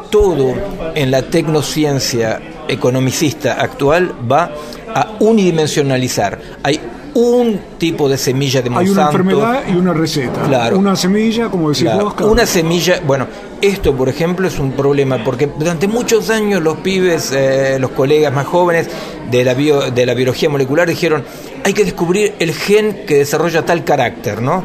[0.10, 0.54] todo
[0.96, 4.52] en la tecnociencia economicista actual va
[4.96, 6.40] a unidimensionalizar.
[6.64, 6.80] Hay
[7.16, 9.00] un tipo de semilla de Hay Monsanto.
[9.02, 10.42] una enfermedad y una receta.
[10.44, 10.80] Claro.
[10.80, 12.32] Una semilla, como decís Claro, vos, claro.
[12.32, 13.28] Una semilla, bueno,
[13.62, 18.34] esto por ejemplo es un problema porque durante muchos años los pibes, eh, los colegas
[18.34, 18.88] más jóvenes
[19.30, 21.24] de la, bio- de la biología molecular dijeron,
[21.64, 24.64] hay que descubrir el gen que desarrolla tal carácter, ¿no?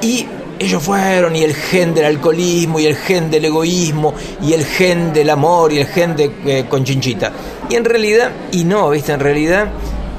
[0.00, 0.26] Y
[0.60, 5.12] ellos fueron, y el gen del alcoholismo, y el gen del egoísmo, y el gen
[5.12, 7.30] del amor, y el gen de eh, Conchinchita.
[7.70, 9.12] Y en realidad, y no, ¿viste?
[9.12, 9.68] En realidad,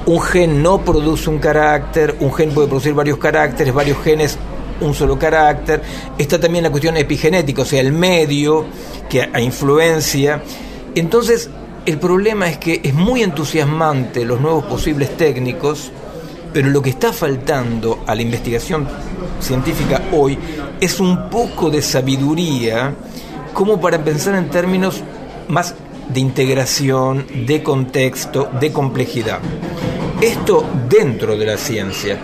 [0.10, 4.38] un gen no produce un carácter, un gen puede producir varios caracteres, varios genes
[4.82, 5.82] un solo carácter.
[6.18, 8.66] Está también la cuestión epigenética, o sea, el medio
[9.08, 10.42] que a- influencia.
[10.96, 11.50] Entonces,
[11.86, 15.92] el problema es que es muy entusiasmante los nuevos posibles técnicos,
[16.54, 18.88] pero lo que está faltando a la investigación
[19.40, 20.38] científica hoy
[20.82, 22.96] es un poco de sabiduría
[23.54, 25.04] como para pensar en términos
[25.50, 25.76] más
[26.12, 29.40] de integración, de contexto, de complejidad.
[30.22, 32.18] Esto dentro de la ciencia,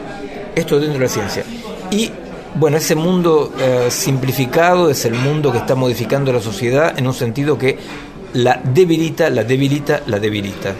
[0.54, 1.46] esto dentro de la ciencia.
[1.92, 2.12] Y
[2.56, 7.14] bueno, ese mundo eh, simplificado es el mundo que está modificando la sociedad en un
[7.14, 7.78] sentido que
[8.34, 10.76] la debilita, la debilita, la debilita.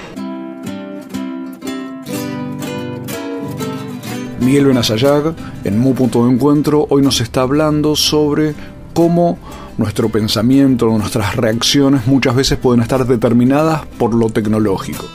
[4.42, 8.56] Miguel Benazayag, en Mu Punto de Encuentro, hoy nos está hablando sobre
[8.94, 9.40] cómo
[9.78, 15.06] nuestro pensamiento, nuestras reacciones muchas veces pueden estar determinadas por lo tecnológico.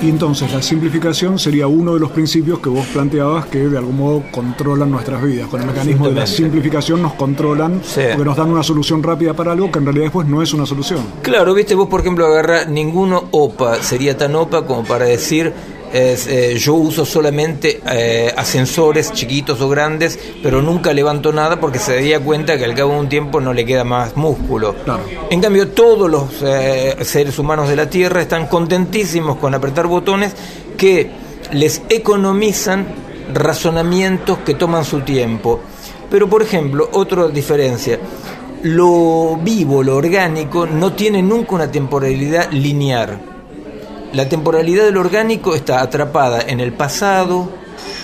[0.00, 3.96] Y entonces la simplificación sería uno de los principios que vos planteabas que de algún
[3.96, 5.48] modo controlan nuestras vidas.
[5.48, 9.52] Con el mecanismo de la simplificación nos controlan porque nos dan una solución rápida para
[9.52, 11.00] algo que en realidad después no es una solución.
[11.22, 15.52] Claro, viste, vos por ejemplo agarra ninguno OPA sería tan OPA como para decir
[15.92, 21.78] es, eh, yo uso solamente eh, ascensores chiquitos o grandes, pero nunca levanto nada porque
[21.78, 24.74] se daría cuenta que al cabo de un tiempo no le queda más músculo.
[25.30, 30.34] En cambio, todos los eh, seres humanos de la Tierra están contentísimos con apretar botones
[30.76, 31.10] que
[31.52, 32.86] les economizan
[33.32, 35.60] razonamientos que toman su tiempo.
[36.10, 37.98] Pero, por ejemplo, otra diferencia,
[38.62, 43.37] lo vivo, lo orgánico, no tiene nunca una temporalidad lineal.
[44.12, 47.50] La temporalidad del orgánico está atrapada en el pasado,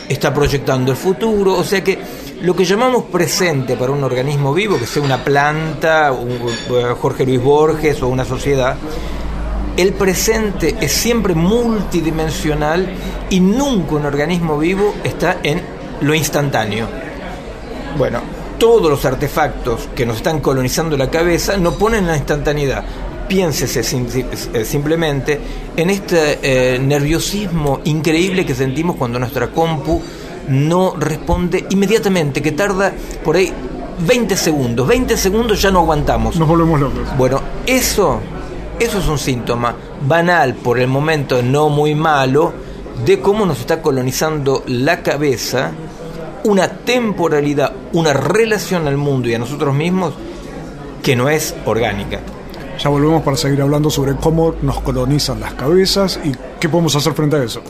[0.09, 1.98] está proyectando el futuro, o sea que
[2.42, 6.38] lo que llamamos presente para un organismo vivo, que sea una planta, un,
[7.00, 8.76] Jorge Luis Borges o una sociedad,
[9.78, 12.86] el presente es siempre multidimensional
[13.30, 15.62] y nunca un organismo vivo está en
[16.02, 16.86] lo instantáneo.
[17.96, 18.20] Bueno,
[18.59, 22.84] todos los artefactos que nos están colonizando la cabeza no ponen la instantaneidad.
[23.29, 25.41] Piénsese eh, simplemente
[25.77, 30.01] en este eh, nerviosismo increíble que sentimos cuando nuestra compu
[30.49, 32.93] no responde inmediatamente, que tarda
[33.25, 33.53] por ahí
[34.07, 34.87] 20 segundos.
[34.87, 36.37] 20 segundos ya no aguantamos.
[36.37, 37.16] Nos volvemos locos.
[37.16, 38.20] Bueno, eso,
[38.79, 39.75] eso es un síntoma
[40.07, 42.53] banal, por el momento no muy malo,
[43.05, 45.72] de cómo nos está colonizando la cabeza
[46.45, 50.14] una temporalidad, una relación al mundo y a nosotros mismos
[51.03, 52.20] que no es orgánica.
[52.79, 57.12] Ya volvemos para seguir hablando sobre cómo nos colonizan las cabezas y qué podemos hacer
[57.12, 57.62] frente a eso.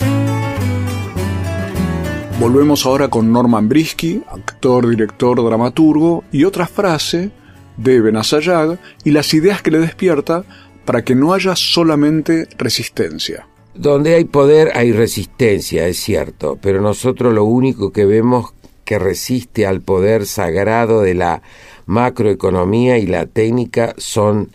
[2.40, 7.30] Volvemos ahora con Norman Brisky, actor, director, dramaturgo, y otra frase
[7.76, 10.44] de Benazayag y las ideas que le despierta
[10.84, 13.46] para que no haya solamente resistencia.
[13.74, 18.52] Donde hay poder hay resistencia, es cierto, pero nosotros lo único que vemos
[18.84, 21.42] que resiste al poder sagrado de la
[21.86, 24.50] macroeconomía y la técnica son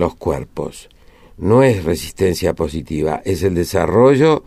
[0.00, 0.88] los cuerpos.
[1.38, 4.44] No es resistencia positiva, es el desarrollo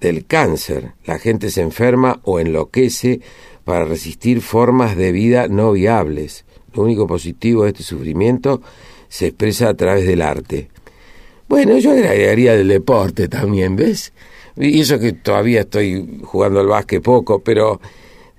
[0.00, 0.92] del cáncer.
[1.04, 3.20] La gente se enferma o enloquece
[3.64, 6.44] para resistir formas de vida no viables.
[6.74, 8.60] Lo único positivo de este sufrimiento
[9.08, 10.68] se expresa a través del arte.
[11.48, 14.12] Bueno, yo agregaría del deporte también, ¿ves?
[14.56, 17.80] Y eso que todavía estoy jugando al básquet poco, pero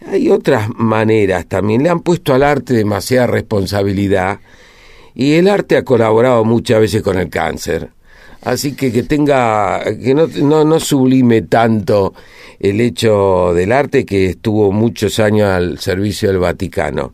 [0.06, 1.84] hay otras maneras también.
[1.84, 4.40] Le han puesto al arte demasiada responsabilidad
[5.20, 7.90] y el arte ha colaborado muchas veces con el cáncer.
[8.42, 12.14] Así que que tenga, que no, no, no sublime tanto
[12.58, 17.14] el hecho del arte que estuvo muchos años al servicio del Vaticano.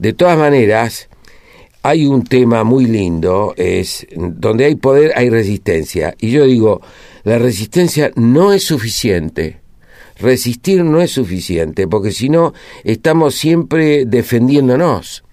[0.00, 1.08] De todas maneras,
[1.84, 6.12] hay un tema muy lindo, es donde hay poder hay resistencia.
[6.18, 6.80] Y yo digo,
[7.22, 9.60] la resistencia no es suficiente.
[10.18, 12.52] Resistir no es suficiente, porque si no,
[12.82, 15.23] estamos siempre defendiéndonos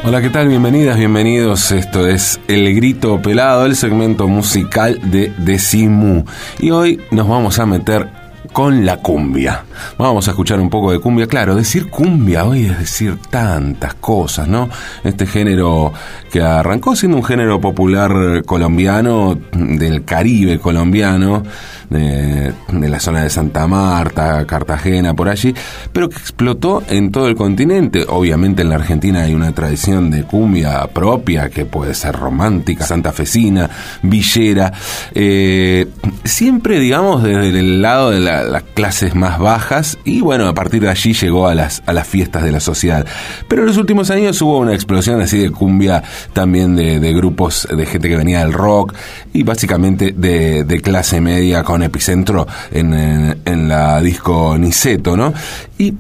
[0.07, 0.49] Hola, ¿qué tal?
[0.49, 1.73] Bienvenidas, bienvenidos.
[1.73, 6.27] Esto es El Grito Pelado, el segmento musical de Decimu.
[6.59, 8.11] Y hoy nos vamos a meter
[8.53, 9.65] con la cumbia.
[9.97, 11.27] Vamos a escuchar un poco de cumbia.
[11.27, 14.69] Claro, decir cumbia hoy es decir tantas cosas, ¿no?
[15.03, 15.93] Este género
[16.31, 21.43] que arrancó siendo un género popular colombiano, del Caribe colombiano,
[21.91, 25.55] de, la zona de Santa Marta, Cartagena, por allí,
[25.93, 28.05] pero que explotó en todo el continente.
[28.09, 33.71] Obviamente en la Argentina hay una tradición de cumbia propia que puede ser romántica, santafesina,
[34.03, 34.73] villera,
[35.15, 35.87] eh,
[36.25, 40.83] siempre digamos desde el lado de la, las clases más bajas y bueno, a partir
[40.83, 43.07] de allí llegó a las, a las fiestas de la sociedad.
[43.49, 47.87] Pero en los últimos años hubo una explosión así de cumbia también de, grupos de
[47.87, 48.95] gente que venía del rock
[49.33, 55.33] y básicamente de, clase media epicentro en, en, en la disco Niceto, ¿no?
[55.79, 55.95] Y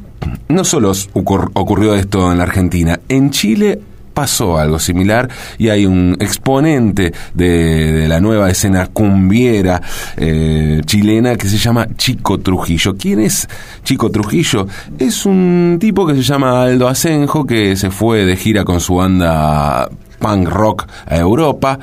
[0.48, 3.80] no solo ocur- ocurrió esto en la Argentina, en Chile
[4.14, 9.82] pasó algo similar y hay un exponente de, de la nueva escena cumbiera
[10.16, 12.94] eh, chilena que se llama Chico Trujillo.
[12.96, 13.48] ¿Quién es
[13.82, 14.68] Chico Trujillo?
[15.00, 18.94] Es un tipo que se llama Aldo Asenjo que se fue de gira con su
[18.94, 19.90] banda
[20.24, 21.78] punk rock a Europa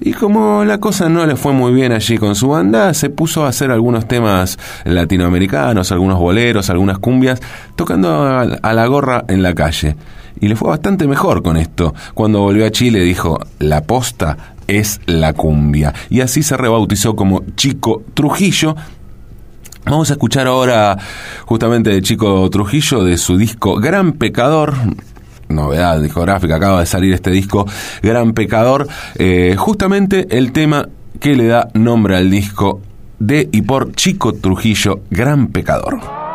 [0.00, 3.46] y como la cosa no le fue muy bien allí con su banda, se puso
[3.46, 7.40] a hacer algunos temas latinoamericanos, algunos boleros, algunas cumbias,
[7.74, 9.96] tocando a, la gorra en la calle.
[10.38, 11.94] Y le fue bastante mejor con esto.
[12.12, 14.36] Cuando volvió a Chile dijo, la posta
[14.66, 15.94] es la cumbia.
[16.10, 18.76] Y así se rebautizó como Chico Trujillo,
[19.86, 20.98] Vamos a escuchar ahora
[21.44, 24.74] justamente de Chico Trujillo de su disco Gran Pecador.
[25.48, 27.66] Novedad discográfica, acaba de salir este disco
[28.02, 28.88] Gran Pecador.
[29.14, 30.88] eh, justamente el tema
[31.20, 32.80] que le da nombre al disco
[33.18, 36.25] de y por Chico Trujillo, Gran Pecador.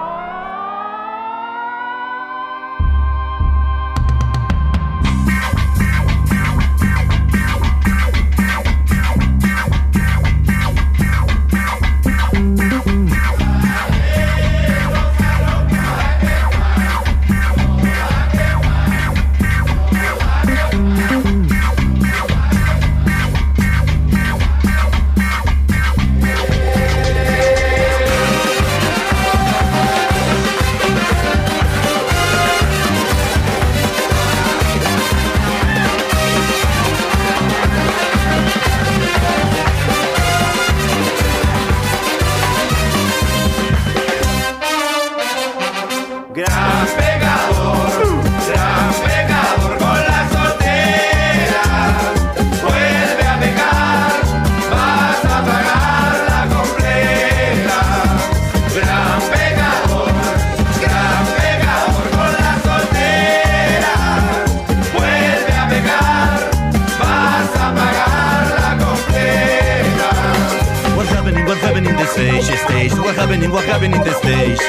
[73.52, 74.62] Happening, what in the stage?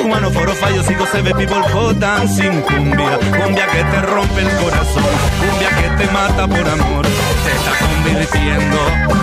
[0.00, 3.18] Humano foro fallo, sigo se ve people hot dancing cumbia.
[3.18, 5.02] Cumbia que te rompe el corazón
[5.40, 7.04] Cumbia que te mata por amor.
[7.04, 8.76] Te está convirtiendo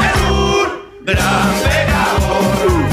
[0.04, 2.85] en un Gran pecador,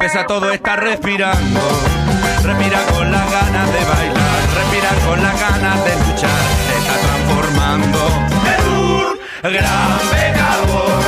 [0.00, 1.60] a todo está respirando.
[2.42, 6.30] Respira con las ganas de bailar Respira con las ganas de luchar
[6.66, 7.98] Se está transformando.
[8.56, 11.02] En un gran pecador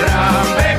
[0.00, 0.71] Gran pecador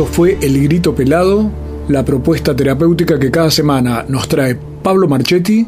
[0.00, 1.50] Esto fue El Grito Pelado,
[1.88, 5.66] la propuesta terapéutica que cada semana nos trae Pablo Marchetti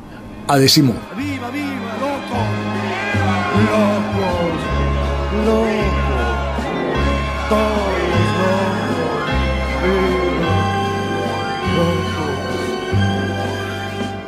[0.49, 0.95] a Decimo.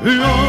[0.05, 0.44] Loca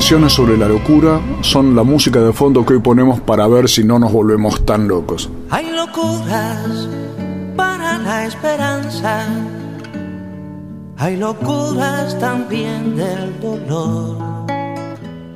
[0.00, 3.84] Canciones sobre la locura son la música de fondo que hoy ponemos para ver si
[3.84, 5.28] no nos volvemos tan locos.
[5.50, 6.88] Hay locuras
[7.54, 9.26] para la esperanza.
[10.96, 14.16] Hay locuras también del dolor.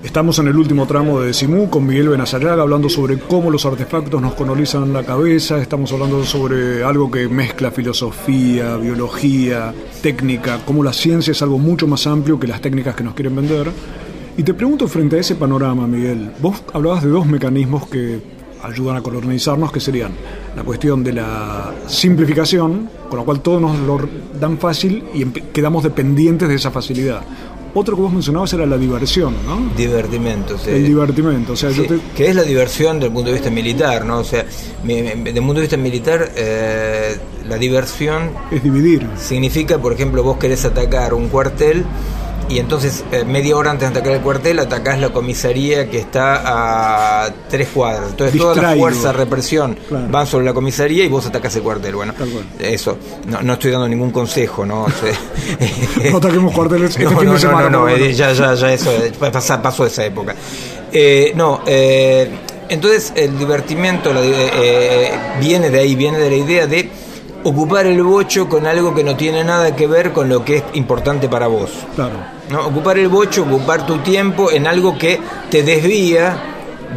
[0.03, 4.23] Estamos en el último tramo de Simú con Miguel Benazayaga hablando sobre cómo los artefactos
[4.23, 5.59] nos colonizan la cabeza.
[5.59, 11.87] Estamos hablando sobre algo que mezcla filosofía, biología, técnica, cómo la ciencia es algo mucho
[11.87, 13.71] más amplio que las técnicas que nos quieren vender.
[14.37, 18.21] Y te pregunto frente a ese panorama, Miguel, vos hablabas de dos mecanismos que
[18.65, 20.13] ayudan a colonizarnos, que serían
[20.57, 24.01] la cuestión de la simplificación, con la cual todos nos lo
[24.41, 27.23] dan fácil y quedamos dependientes de esa facilidad.
[27.77, 29.71] Otro que vos mencionabas era la diversión, ¿no?
[29.77, 30.71] Divertimento, sí.
[30.71, 32.01] El divertimento, o sea, Sí, yo te...
[32.17, 34.19] que es la diversión desde el punto de vista militar, ¿no?
[34.19, 34.47] O sea,
[34.85, 37.17] desde el punto de vista militar, eh,
[37.49, 39.07] la diversión es dividir.
[39.17, 41.85] Significa, por ejemplo, vos querés atacar un cuartel
[42.49, 46.43] y entonces eh, media hora antes de atacar el cuartel atacás la comisaría que está
[47.25, 48.11] a tres cuadras.
[48.11, 50.07] Entonces toda la fuerza de represión Claro.
[50.11, 51.95] van sobre la comisaría y vos atacás el cuartel.
[51.95, 52.15] Bueno,
[52.59, 52.99] eso.
[53.27, 54.87] No, no estoy dando ningún consejo, ¿no?
[56.11, 57.71] No ataquemos cuarteles este no, fin no, de semana.
[57.71, 60.35] no, no, eh, ya, ya, ya, eso eh, pasa- pasó esa época.
[60.93, 62.29] Eh, no, eh,
[62.69, 66.89] entonces el divertimento la eh, viene de ahí, viene de la idea de
[67.45, 70.65] ocupar el bocho con algo que no tiene nada que ver con lo que es
[70.75, 71.71] importante para vos.
[71.95, 72.15] Claro.
[72.51, 72.67] ¿no?
[72.67, 75.21] Ocupar el bocho, ocupar tu tiempo en algo que
[75.51, 76.37] te desvía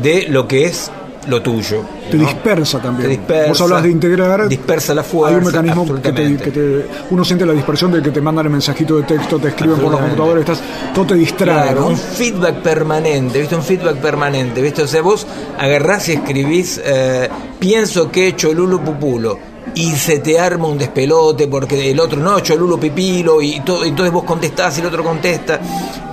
[0.01, 0.91] de lo que es
[1.27, 1.81] lo tuyo.
[2.09, 2.23] Te ¿no?
[2.23, 3.09] dispersa también.
[3.09, 4.47] Te dispersa, Vos hablas de integrar.
[4.47, 5.35] Dispersa la fuerza.
[5.35, 8.45] Hay un mecanismo que te, que te- Uno siente la dispersión de que te mandan
[8.45, 10.15] el mensajito de texto, te escriben por Absolutamente.
[10.17, 10.61] computadora, estás,
[10.93, 11.63] todo te distrae.
[11.63, 11.87] Claro, ¿no?
[11.87, 13.55] un feedback permanente, ¿viste?
[13.55, 14.83] Un feedback permanente, ¿viste?
[14.83, 15.27] O sea, vos
[15.59, 17.27] agarrás y escribís, eh,
[17.59, 19.37] pienso que Cholulo Pupulo,
[19.75, 24.13] y se te arma un despelote porque el otro, no, Cholulo Pipilo, y todo, entonces
[24.13, 25.59] vos contestás y el otro contesta.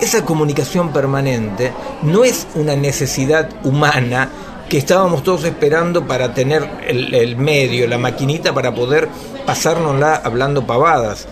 [0.01, 4.29] Esa comunicación permanente no es una necesidad humana
[4.69, 9.09] que estábamos todos esperando para tener el, el medio, la maquinita para poder
[9.47, 11.27] pasárnosla hablando pavadas.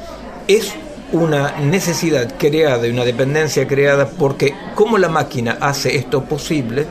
[0.48, 0.72] Es
[1.12, 6.86] una necesidad creada y una dependencia creada porque como la máquina hace esto posible,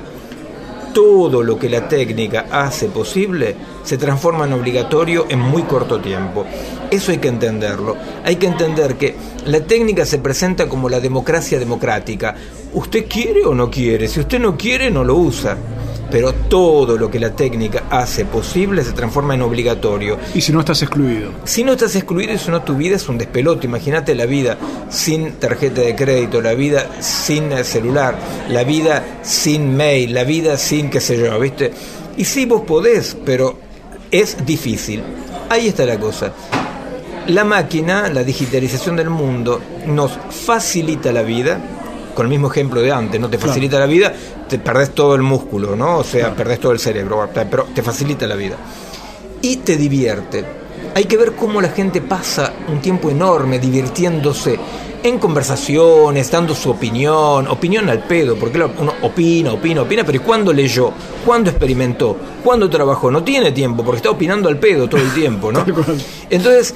[0.93, 6.45] todo lo que la técnica hace posible se transforma en obligatorio en muy corto tiempo.
[6.89, 7.97] Eso hay que entenderlo.
[8.23, 9.15] Hay que entender que
[9.45, 12.35] la técnica se presenta como la democracia democrática.
[12.73, 14.07] ¿Usted quiere o no quiere?
[14.07, 15.57] Si usted no quiere, no lo usa.
[16.11, 20.17] Pero todo lo que la técnica hace posible se transforma en obligatorio.
[20.35, 21.31] Y si no estás excluido.
[21.45, 24.57] Si no estás excluido y si no tu vida es un despelote, imagínate la vida
[24.89, 28.17] sin tarjeta de crédito, la vida sin celular,
[28.49, 31.71] la vida sin mail, la vida sin qué sé yo, ¿viste?
[32.17, 33.57] Y sí vos podés, pero
[34.11, 35.01] es difícil.
[35.49, 36.33] Ahí está la cosa.
[37.27, 41.59] La máquina, la digitalización del mundo, nos facilita la vida,
[42.13, 43.49] con el mismo ejemplo de antes, no te Claro.
[43.49, 44.13] facilita la vida,
[44.47, 45.97] te perdés todo el músculo, ¿no?
[45.99, 48.55] O sea, perdés todo el cerebro, pero te facilita la vida
[49.41, 50.45] y te divierte.
[50.95, 54.59] Hay que ver cómo la gente pasa un tiempo enorme divirtiéndose
[55.03, 60.19] en conversaciones, dando su opinión, opinión al pedo, porque uno opina, opina, opina, pero ¿y
[60.19, 60.91] cuándo leyó?
[61.25, 62.15] ¿Cuándo experimentó?
[62.43, 63.09] ¿Cuándo trabajó?
[63.09, 65.65] No tiene tiempo, porque está opinando al pedo todo el tiempo, ¿no?
[66.29, 66.75] Entonces,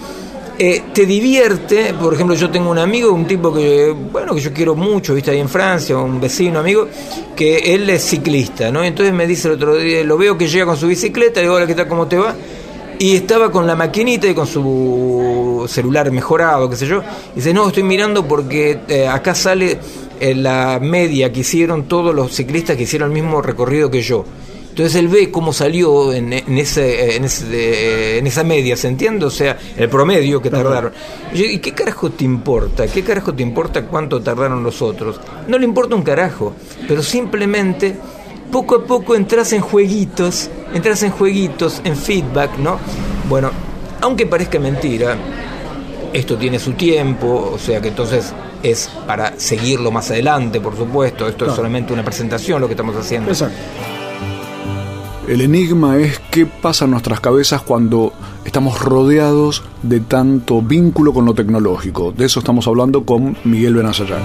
[0.58, 4.54] eh, te divierte, por ejemplo, yo tengo un amigo, un tipo que, bueno, que yo
[4.54, 6.88] quiero mucho, viste, ahí en Francia, un vecino amigo,
[7.36, 8.84] que él es ciclista, ¿no?
[8.84, 11.56] Entonces me dice el otro día, lo veo que llega con su bicicleta, le digo,
[11.56, 12.36] hola, ¿qué tal, cómo te va?
[12.98, 17.02] Y estaba con la maquinita y con su celular mejorado, qué sé yo.
[17.34, 19.78] Y dice, no, estoy mirando porque eh, acá sale
[20.20, 24.24] eh, la media que hicieron todos los ciclistas que hicieron el mismo recorrido que yo.
[24.76, 28.90] Entonces él ve cómo salió en, en ese, en, ese, eh, en esa media, ¿se
[28.90, 29.24] entiende?
[29.26, 30.92] O sea, el promedio que tardaron.
[31.34, 32.86] Y, yo, ¿y qué carajo te importa?
[32.86, 35.22] ¿Qué carajo te importa cuánto tardaron los otros?
[35.48, 36.56] No le importa un carajo,
[36.90, 37.96] pero simplemente
[38.52, 42.78] poco a poco entras en jueguitos, entras en jueguitos, en feedback, ¿no?
[43.30, 43.52] Bueno,
[44.02, 45.16] aunque parezca mentira,
[46.12, 51.30] esto tiene su tiempo, o sea que entonces es para seguirlo más adelante, por supuesto,
[51.30, 53.32] esto es solamente una presentación lo que estamos haciendo.
[53.32, 53.56] Exacto.
[55.28, 58.14] El enigma es qué pasa en nuestras cabezas cuando
[58.46, 62.12] estamos rodeados de tanto vínculo con lo tecnológico.
[62.12, 64.22] De eso estamos hablando con Miguel Benazayaga.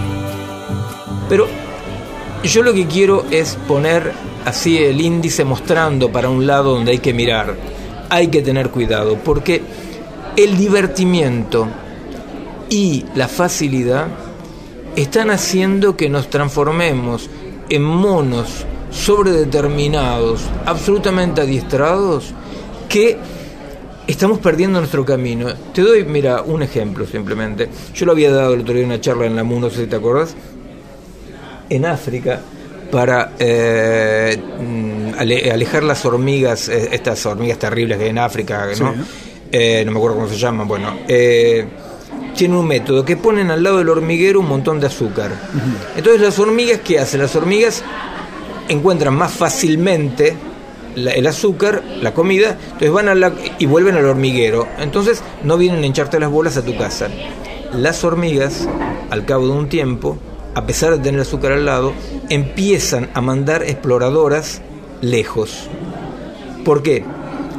[1.31, 1.47] Pero
[2.45, 4.13] yo lo que quiero es poner
[4.45, 7.57] así el índice mostrando para un lado donde hay que mirar.
[8.11, 9.63] Hay que tener cuidado, porque
[10.37, 11.67] el divertimiento
[12.69, 14.09] y la facilidad
[14.97, 17.31] están haciendo que nos transformemos
[17.71, 22.33] en monos sobredeterminados, absolutamente adiestrados,
[22.89, 23.17] que
[24.07, 25.49] estamos perdiendo nuestro camino.
[25.73, 27.69] Te doy, mira, un ejemplo simplemente.
[27.95, 29.83] Yo lo había dado el otro día en una charla en la MU, no sé
[29.83, 30.35] si te acordás,
[31.69, 32.41] en África
[32.91, 38.67] para eh, mm, ale- alejar las hormigas, eh, estas hormigas terribles que hay en África,
[38.81, 38.93] ¿no?
[38.95, 39.01] Sí.
[39.53, 40.97] Eh, no me acuerdo cómo se llaman, bueno.
[41.07, 41.67] eh,
[42.37, 45.31] tienen un método que ponen al lado del hormiguero un montón de azúcar.
[45.97, 47.21] Entonces las hormigas, ¿qué hacen?
[47.21, 47.83] Las hormigas
[48.71, 50.35] encuentran más fácilmente
[50.97, 54.67] la- el azúcar, la comida, entonces van a la, y vuelven al hormiguero.
[54.79, 57.09] Entonces no vienen a hincharte las bolas a tu casa.
[57.73, 58.69] Las hormigas,
[59.11, 60.19] al cabo de un tiempo,
[60.55, 61.93] a pesar de tener azúcar al lado,
[62.29, 64.63] empiezan a mandar exploradoras
[65.01, 65.69] lejos.
[66.65, 67.05] ¿Por qué?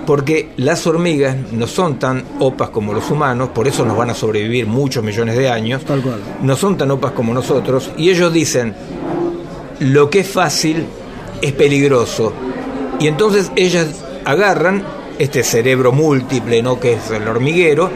[0.05, 4.13] Porque las hormigas no son tan opas como los humanos, por eso nos van a
[4.13, 5.85] sobrevivir muchos millones de años.
[5.85, 6.19] Tal cual.
[6.41, 8.75] No son tan opas como nosotros y ellos dicen,
[9.79, 10.85] lo que es fácil
[11.41, 12.33] es peligroso.
[12.99, 13.87] Y entonces ellas
[14.25, 14.83] agarran
[15.19, 16.79] este cerebro múltiple, ¿no?
[16.79, 17.89] que es el hormiguero.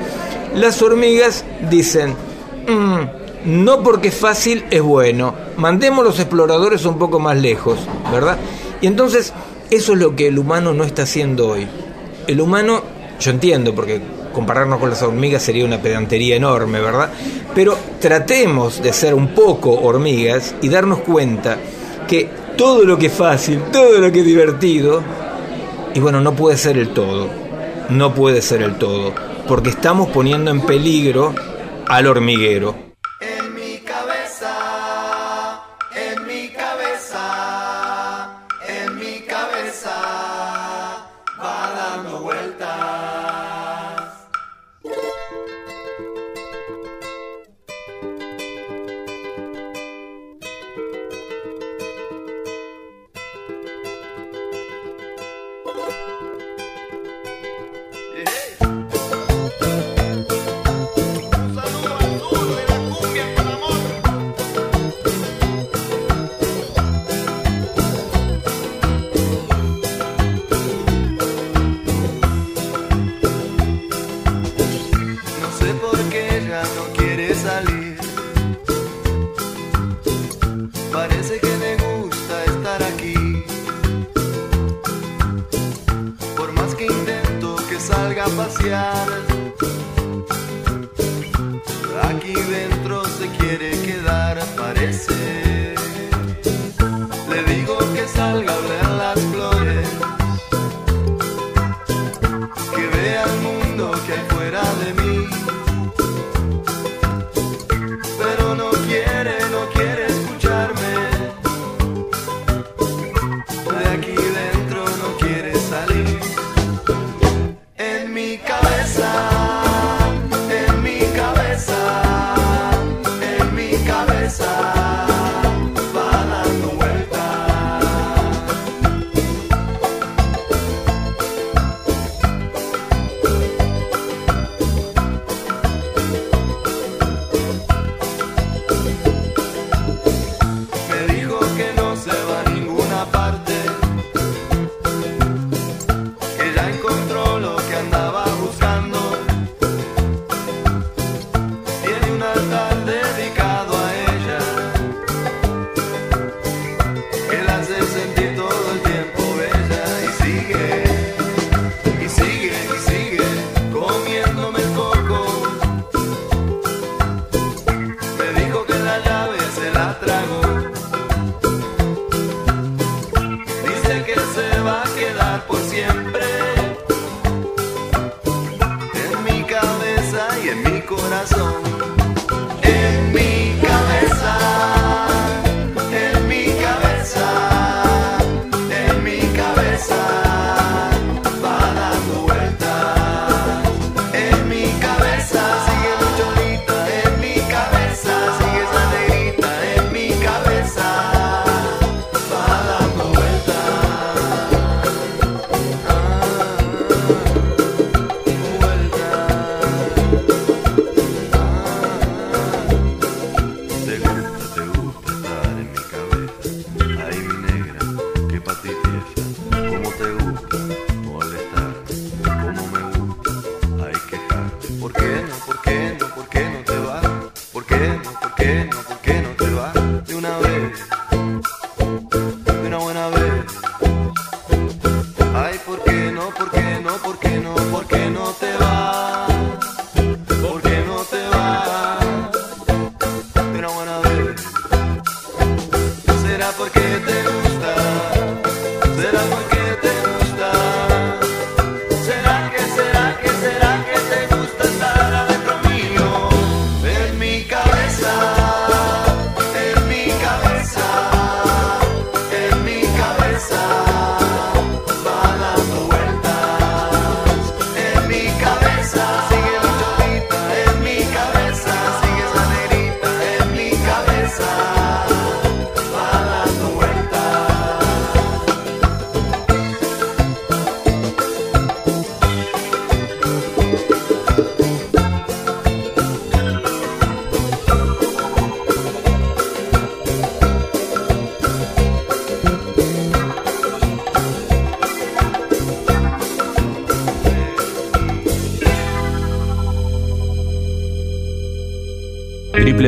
[0.53, 2.15] Las hormigas dicen,
[2.67, 7.77] "Mm, no porque es fácil es bueno, mandemos los exploradores un poco más lejos,
[8.11, 8.37] ¿verdad?
[8.81, 9.33] Y entonces
[9.69, 11.67] eso es lo que el humano no está haciendo hoy.
[12.27, 12.81] El humano,
[13.19, 14.01] yo entiendo, porque
[14.33, 17.09] compararnos con las hormigas sería una pedantería enorme, ¿verdad?
[17.53, 21.57] Pero tratemos de ser un poco hormigas y darnos cuenta
[22.07, 25.01] que todo lo que es fácil, todo lo que es divertido,
[25.93, 27.29] y bueno, no puede ser el todo,
[27.89, 29.13] no puede ser el todo,
[29.47, 31.33] porque estamos poniendo en peligro
[31.87, 32.84] al hormiguero.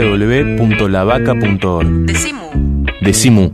[0.02, 2.06] www.lavaca.org.
[2.06, 2.42] Decimu.
[3.02, 3.52] Decimu.